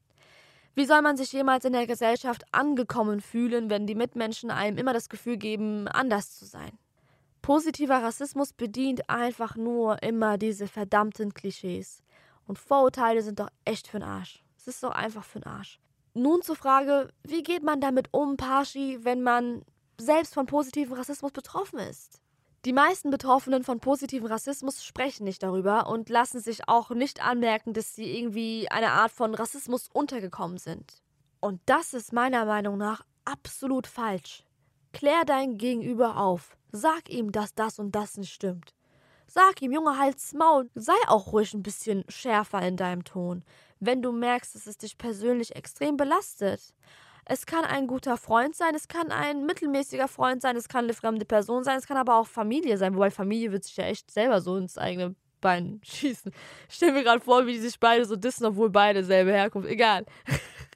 Wie 0.76 0.86
soll 0.86 1.02
man 1.02 1.18
sich 1.18 1.32
jemals 1.32 1.66
in 1.66 1.74
der 1.74 1.88
Gesellschaft 1.88 2.44
angekommen 2.52 3.20
fühlen, 3.20 3.72
wenn 3.72 3.88
die 3.88 3.96
Mitmenschen 3.96 4.52
einem 4.52 4.78
immer 4.78 4.94
das 4.94 5.10
Gefühl 5.10 5.38
geben, 5.38 5.88
anders 5.88 6.38
zu 6.38 6.46
sein? 6.46 6.78
Positiver 7.42 8.04
Rassismus 8.04 8.54
bedient 8.54 9.10
einfach 9.10 9.56
nur 9.56 10.04
immer 10.04 10.38
diese 10.38 10.68
verdammten 10.68 11.34
Klischees. 11.34 12.04
Und 12.46 12.60
Vorurteile 12.60 13.24
sind 13.24 13.40
doch 13.40 13.50
echt 13.66 13.90
für'n 13.90 14.04
Arsch. 14.04 14.44
Es 14.58 14.68
ist 14.68 14.84
doch 14.84 14.92
einfach 14.92 15.26
für'n 15.26 15.48
Arsch. 15.48 15.80
Nun 16.14 16.42
zur 16.42 16.56
Frage, 16.56 17.10
wie 17.24 17.44
geht 17.44 17.64
man 17.64 17.82
damit 17.82 18.10
um, 18.12 18.38
Pashi, 18.38 19.00
wenn 19.02 19.24
man 19.24 19.64
selbst 20.00 20.34
von 20.34 20.46
positivem 20.46 20.94
Rassismus 20.94 21.32
betroffen 21.32 21.80
ist? 21.80 22.22
Die 22.68 22.74
meisten 22.74 23.12
Betroffenen 23.12 23.64
von 23.64 23.80
positivem 23.80 24.28
Rassismus 24.28 24.84
sprechen 24.84 25.24
nicht 25.24 25.42
darüber 25.42 25.88
und 25.88 26.10
lassen 26.10 26.42
sich 26.42 26.68
auch 26.68 26.90
nicht 26.90 27.24
anmerken, 27.24 27.72
dass 27.72 27.96
sie 27.96 28.20
irgendwie 28.20 28.68
eine 28.70 28.92
Art 28.92 29.14
von 29.14 29.34
Rassismus 29.34 29.88
untergekommen 29.94 30.58
sind. 30.58 31.02
Und 31.40 31.62
das 31.66 31.94
ist 31.94 32.12
meiner 32.12 32.44
Meinung 32.44 32.78
nach 32.78 33.06
absolut 33.24 33.88
falsch. 33.88 34.44
Klär 34.92 35.24
dein 35.26 35.58
Gegenüber 35.58 36.18
auf. 36.18 36.58
Sag 36.74 37.10
ihm, 37.10 37.32
dass 37.32 37.56
das 37.56 37.80
und 37.80 37.96
das 37.96 38.18
nicht 38.18 38.34
stimmt. 38.34 38.74
Sag 39.28 39.62
ihm, 39.62 39.72
Junge, 39.72 39.98
halt's 39.98 40.34
Maul. 40.34 40.70
Sei 40.76 40.92
auch 41.08 41.32
ruhig 41.32 41.54
ein 41.54 41.64
bisschen 41.64 42.04
schärfer 42.10 42.62
in 42.64 42.76
deinem 42.76 43.06
Ton, 43.06 43.46
wenn 43.80 44.02
du 44.02 44.12
merkst, 44.12 44.56
dass 44.56 44.68
es 44.68 44.78
dich 44.78 44.98
persönlich 44.98 45.56
extrem 45.56 45.96
belastet. 45.96 46.74
Es 47.30 47.46
kann 47.46 47.66
ein 47.66 47.88
guter 47.88 48.16
Freund 48.16 48.56
sein, 48.56 48.74
es 48.74 48.88
kann 48.88 49.12
ein 49.12 49.46
mittelmäßiger 49.46 50.08
Freund 50.08 50.42
sein, 50.42 50.56
es 50.56 50.70
kann 50.70 50.86
eine 50.86 50.94
fremde 50.94 51.26
Person 51.26 51.66
sein, 51.66 51.78
es 51.78 51.86
kann 51.86 51.98
aber 51.98 52.16
auch 52.16 52.28
Familie 52.28 52.78
sein, 52.78 52.96
wobei 52.96 53.12
Familie 53.12 53.52
wird 53.52 53.66
sich 53.66 53.76
ja 53.76 53.84
echt 53.84 54.10
selber 54.10 54.40
so 54.40 54.56
ins 54.56 54.78
eigene 54.78 55.14
Bein 55.42 55.82
schießen. 55.84 56.32
Ich 56.70 56.76
stell 56.76 56.94
mir 56.94 57.04
gerade 57.04 57.20
vor, 57.20 57.46
wie 57.46 57.54
die 57.54 57.60
sich 57.60 57.80
beide 57.80 58.06
so 58.06 58.16
dissen, 58.16 58.46
obwohl 58.46 58.70
beide 58.70 59.04
selbe 59.04 59.34
Herkunft. 59.34 59.70
Egal. 59.70 60.06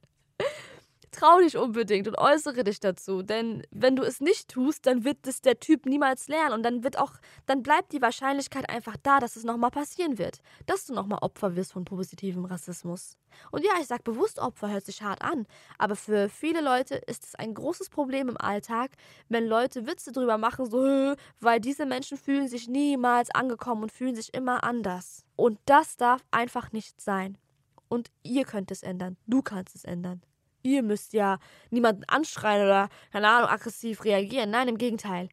trau 1.12 1.40
dich 1.40 1.58
unbedingt 1.58 2.08
und 2.08 2.18
äußere 2.18 2.64
dich 2.64 2.80
dazu. 2.80 3.22
Denn 3.22 3.64
wenn 3.72 3.96
du 3.96 4.04
es 4.04 4.22
nicht 4.22 4.50
tust, 4.50 4.86
dann 4.86 5.04
wird 5.04 5.28
es 5.28 5.42
der 5.42 5.60
Typ 5.60 5.86
niemals 5.86 6.28
lernen. 6.28 6.54
Und 6.54 6.64
dann 6.64 6.84
wird 6.84 6.98
auch, 6.98 7.14
dann 7.46 7.64
bleibt 7.64 7.92
die 7.92 8.02
Wahrscheinlichkeit 8.02 8.70
einfach 8.70 8.98
da, 9.04 9.20
dass 9.20 9.36
es 9.36 9.44
nochmal 9.44 9.72
passieren 9.72 10.18
wird. 10.18 10.40
Dass 10.66 10.86
du 10.86 10.94
nochmal 10.94 11.20
Opfer 11.22 11.56
wirst 11.56 11.74
von 11.74 11.86
positivem 11.86 12.46
Rassismus. 12.46 13.18
Und 13.52 13.64
ja, 13.64 13.72
ich 13.80 13.88
sag 13.88 14.04
bewusst 14.04 14.40
Opfer, 14.40 14.70
hört 14.70 14.86
sich 14.86 15.02
hart 15.02 15.22
an. 15.22 15.46
Aber 15.78 15.96
für 15.96 16.30
viele 16.30 16.62
Leute 16.62 16.96
ist 16.96 17.26
es 17.26 17.36
ein 17.36 17.54
großes 17.54 17.90
Problem 17.90 18.30
im 18.30 18.38
Alltag, 18.38 18.92
wenn 19.30 19.46
Leute 19.46 19.88
Witze 19.88 20.12
drüber 20.12 20.38
machen, 20.38 20.70
so, 20.70 21.16
weil 21.40 21.60
diese 21.60 21.86
Menschen 21.86 22.18
fühlen 22.18 22.48
sich 22.48 22.68
niemals 22.68 23.30
angekommen 23.32 23.84
und 23.84 23.92
fühlen 23.92 24.16
sich 24.16 24.34
immer 24.34 24.64
anders. 24.64 25.26
Und 25.36 25.60
das 25.66 25.98
darf 25.98 26.22
einfach 26.32 26.72
nicht 26.72 27.00
sein. 27.02 27.38
Und 27.88 28.10
ihr 28.24 28.46
könnt 28.46 28.72
es 28.72 28.84
ändern. 28.84 29.18
Du 29.28 29.42
kannst 29.42 29.76
es 29.76 29.84
ändern 29.84 30.22
ihr 30.64 30.84
müsst 30.84 31.14
ja 31.14 31.40
niemanden 31.70 32.04
anschreien 32.08 32.66
oder, 32.66 32.90
keine 33.12 33.30
Ahnung, 33.30 33.50
aggressiv 33.50 34.04
reagieren. 34.04 34.52
Nein, 34.52 34.68
im 34.68 34.78
Gegenteil. 34.78 35.30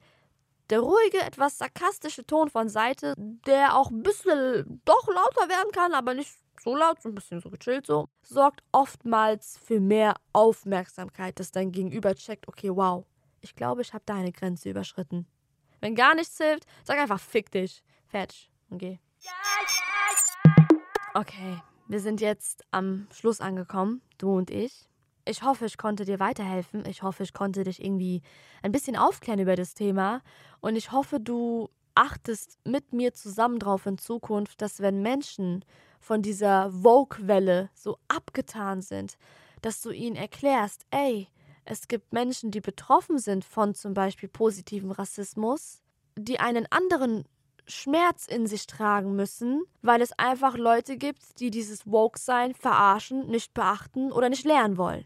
Der 0.70 0.80
ruhige, 0.80 1.20
etwas 1.20 1.58
sarkastische 1.58 2.26
Ton 2.26 2.50
von 2.50 2.68
Seite, 2.68 3.14
der 3.16 3.76
auch 3.76 3.90
ein 3.90 4.02
bisschen 4.02 4.82
doch 4.84 5.06
lauter 5.08 5.48
werden 5.48 5.72
kann, 5.72 5.94
aber 5.94 6.12
nicht 6.14 6.30
so 6.60 6.76
laut, 6.76 7.00
so 7.00 7.08
ein 7.08 7.14
bisschen 7.14 7.40
so 7.40 7.50
gechillt 7.50 7.86
so, 7.86 8.08
sorgt 8.22 8.62
oftmals 8.72 9.58
für 9.64 9.80
mehr 9.80 10.14
Aufmerksamkeit, 10.32 11.38
dass 11.40 11.52
dein 11.52 11.72
Gegenüber 11.72 12.14
checkt, 12.14 12.48
okay, 12.48 12.70
wow, 12.74 13.06
ich 13.40 13.54
glaube, 13.54 13.82
ich 13.82 13.94
habe 13.94 14.02
da 14.04 14.16
eine 14.16 14.32
Grenze 14.32 14.68
überschritten. 14.70 15.26
Wenn 15.80 15.94
gar 15.94 16.14
nichts 16.14 16.36
hilft, 16.36 16.66
sag 16.84 16.98
einfach 16.98 17.20
fick 17.20 17.50
dich. 17.50 17.82
Fertig 18.08 18.50
und 18.68 18.78
geh. 18.78 18.98
Okay, 21.14 21.60
wir 21.86 22.00
sind 22.00 22.20
jetzt 22.20 22.64
am 22.70 23.06
Schluss 23.12 23.40
angekommen, 23.40 24.02
du 24.18 24.36
und 24.36 24.50
ich. 24.50 24.88
Ich 25.28 25.42
hoffe, 25.42 25.66
ich 25.66 25.76
konnte 25.76 26.06
dir 26.06 26.20
weiterhelfen. 26.20 26.86
Ich 26.86 27.02
hoffe, 27.02 27.22
ich 27.22 27.34
konnte 27.34 27.62
dich 27.62 27.84
irgendwie 27.84 28.22
ein 28.62 28.72
bisschen 28.72 28.96
aufklären 28.96 29.40
über 29.40 29.56
das 29.56 29.74
Thema. 29.74 30.22
Und 30.60 30.74
ich 30.74 30.90
hoffe, 30.90 31.20
du 31.20 31.68
achtest 31.94 32.58
mit 32.64 32.94
mir 32.94 33.12
zusammen 33.12 33.58
drauf 33.58 33.84
in 33.84 33.98
Zukunft, 33.98 34.62
dass 34.62 34.80
wenn 34.80 35.02
Menschen 35.02 35.66
von 36.00 36.22
dieser 36.22 36.70
Vogue-Welle 36.70 37.68
so 37.74 37.98
abgetan 38.08 38.80
sind, 38.80 39.18
dass 39.60 39.82
du 39.82 39.90
ihnen 39.90 40.16
erklärst, 40.16 40.86
ey, 40.90 41.28
es 41.66 41.88
gibt 41.88 42.14
Menschen, 42.14 42.50
die 42.50 42.62
betroffen 42.62 43.18
sind 43.18 43.44
von 43.44 43.74
zum 43.74 43.92
Beispiel 43.92 44.30
positivem 44.30 44.92
Rassismus, 44.92 45.82
die 46.16 46.40
einen 46.40 46.66
anderen 46.70 47.24
Schmerz 47.66 48.26
in 48.26 48.46
sich 48.46 48.66
tragen 48.66 49.14
müssen, 49.14 49.62
weil 49.82 50.00
es 50.00 50.18
einfach 50.18 50.56
Leute 50.56 50.96
gibt, 50.96 51.38
die 51.38 51.50
dieses 51.50 51.86
Woke-Sein 51.86 52.54
verarschen, 52.54 53.26
nicht 53.26 53.52
beachten 53.52 54.10
oder 54.10 54.30
nicht 54.30 54.46
lernen 54.46 54.78
wollen. 54.78 55.04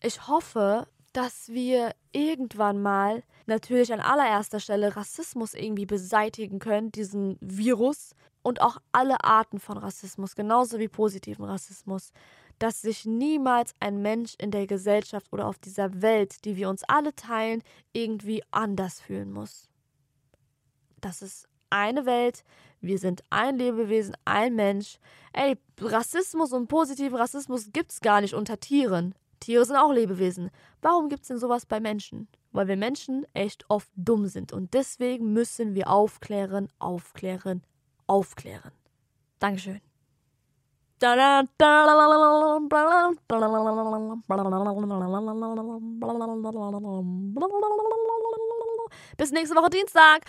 Ich 0.00 0.28
hoffe, 0.28 0.86
dass 1.12 1.48
wir 1.48 1.92
irgendwann 2.12 2.80
mal 2.80 3.24
natürlich 3.46 3.92
an 3.92 4.00
allererster 4.00 4.60
Stelle 4.60 4.94
Rassismus 4.94 5.54
irgendwie 5.54 5.86
beseitigen 5.86 6.60
können, 6.60 6.92
diesen 6.92 7.36
Virus 7.40 8.14
und 8.42 8.60
auch 8.60 8.78
alle 8.92 9.24
Arten 9.24 9.58
von 9.58 9.78
Rassismus, 9.78 10.36
genauso 10.36 10.78
wie 10.78 10.88
positiven 10.88 11.44
Rassismus, 11.44 12.12
dass 12.58 12.82
sich 12.82 13.04
niemals 13.04 13.74
ein 13.80 14.00
Mensch 14.00 14.34
in 14.38 14.50
der 14.50 14.66
Gesellschaft 14.66 15.26
oder 15.32 15.46
auf 15.46 15.58
dieser 15.58 16.02
Welt, 16.02 16.44
die 16.44 16.56
wir 16.56 16.68
uns 16.68 16.84
alle 16.84 17.14
teilen, 17.14 17.62
irgendwie 17.92 18.42
anders 18.50 19.00
fühlen 19.00 19.32
muss. 19.32 19.68
Das 21.00 21.22
ist 21.22 21.48
eine 21.70 22.06
Welt, 22.06 22.44
wir 22.80 22.98
sind 22.98 23.22
ein 23.30 23.58
Lebewesen, 23.58 24.16
ein 24.24 24.54
Mensch. 24.54 24.98
Ey, 25.32 25.56
Rassismus 25.80 26.52
und 26.52 26.68
positiven 26.68 27.16
Rassismus 27.16 27.70
gibt's 27.72 28.00
gar 28.00 28.20
nicht 28.20 28.34
unter 28.34 28.60
Tieren. 28.60 29.14
Tiere 29.40 29.64
sind 29.64 29.76
auch 29.76 29.92
Lebewesen. 29.92 30.50
Warum 30.82 31.08
gibt 31.08 31.22
es 31.22 31.28
denn 31.28 31.38
sowas 31.38 31.66
bei 31.66 31.80
Menschen? 31.80 32.28
Weil 32.52 32.68
wir 32.68 32.76
Menschen 32.76 33.26
echt 33.34 33.64
oft 33.68 33.90
dumm 33.96 34.26
sind 34.26 34.52
und 34.52 34.74
deswegen 34.74 35.32
müssen 35.32 35.74
wir 35.74 35.88
aufklären, 35.90 36.68
aufklären, 36.78 37.62
aufklären. 38.06 38.72
Dankeschön. 39.38 39.80
Bis 49.16 49.30
nächste 49.30 49.54
Woche 49.54 49.70
Dienstag. 49.70 50.24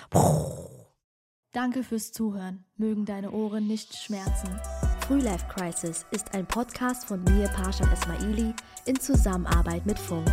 Danke 1.52 1.84
fürs 1.84 2.12
Zuhören. 2.12 2.66
Mögen 2.76 3.06
deine 3.06 3.32
Ohren 3.32 3.66
nicht 3.66 3.96
schmerzen. 3.96 4.60
Frühlife 5.10 5.48
Crisis 5.48 6.06
ist 6.12 6.36
ein 6.36 6.46
Podcast 6.46 7.08
von 7.08 7.24
mir, 7.24 7.48
Pasha 7.48 7.84
Esmaili, 7.92 8.54
in 8.86 9.00
Zusammenarbeit 9.00 9.84
mit 9.84 9.98
Funk. 9.98 10.32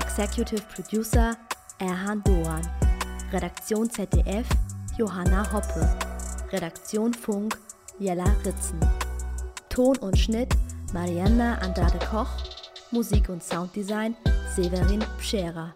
Executive 0.00 0.62
Producer 0.74 1.36
Erhan 1.78 2.22
Doan. 2.24 2.66
Redaktion 3.30 3.90
ZDF 3.90 4.46
Johanna 4.96 5.44
Hoppe. 5.52 5.86
Redaktion 6.50 7.12
Funk 7.12 7.58
Jella 7.98 8.24
Ritzen. 8.46 8.80
Ton 9.68 9.98
und 9.98 10.18
Schnitt 10.18 10.56
Marianna 10.94 11.58
Andrade 11.58 11.98
Koch. 12.10 12.30
Musik 12.90 13.28
und 13.28 13.44
Sounddesign 13.44 14.16
Severin 14.56 15.04
Pschera. 15.18 15.74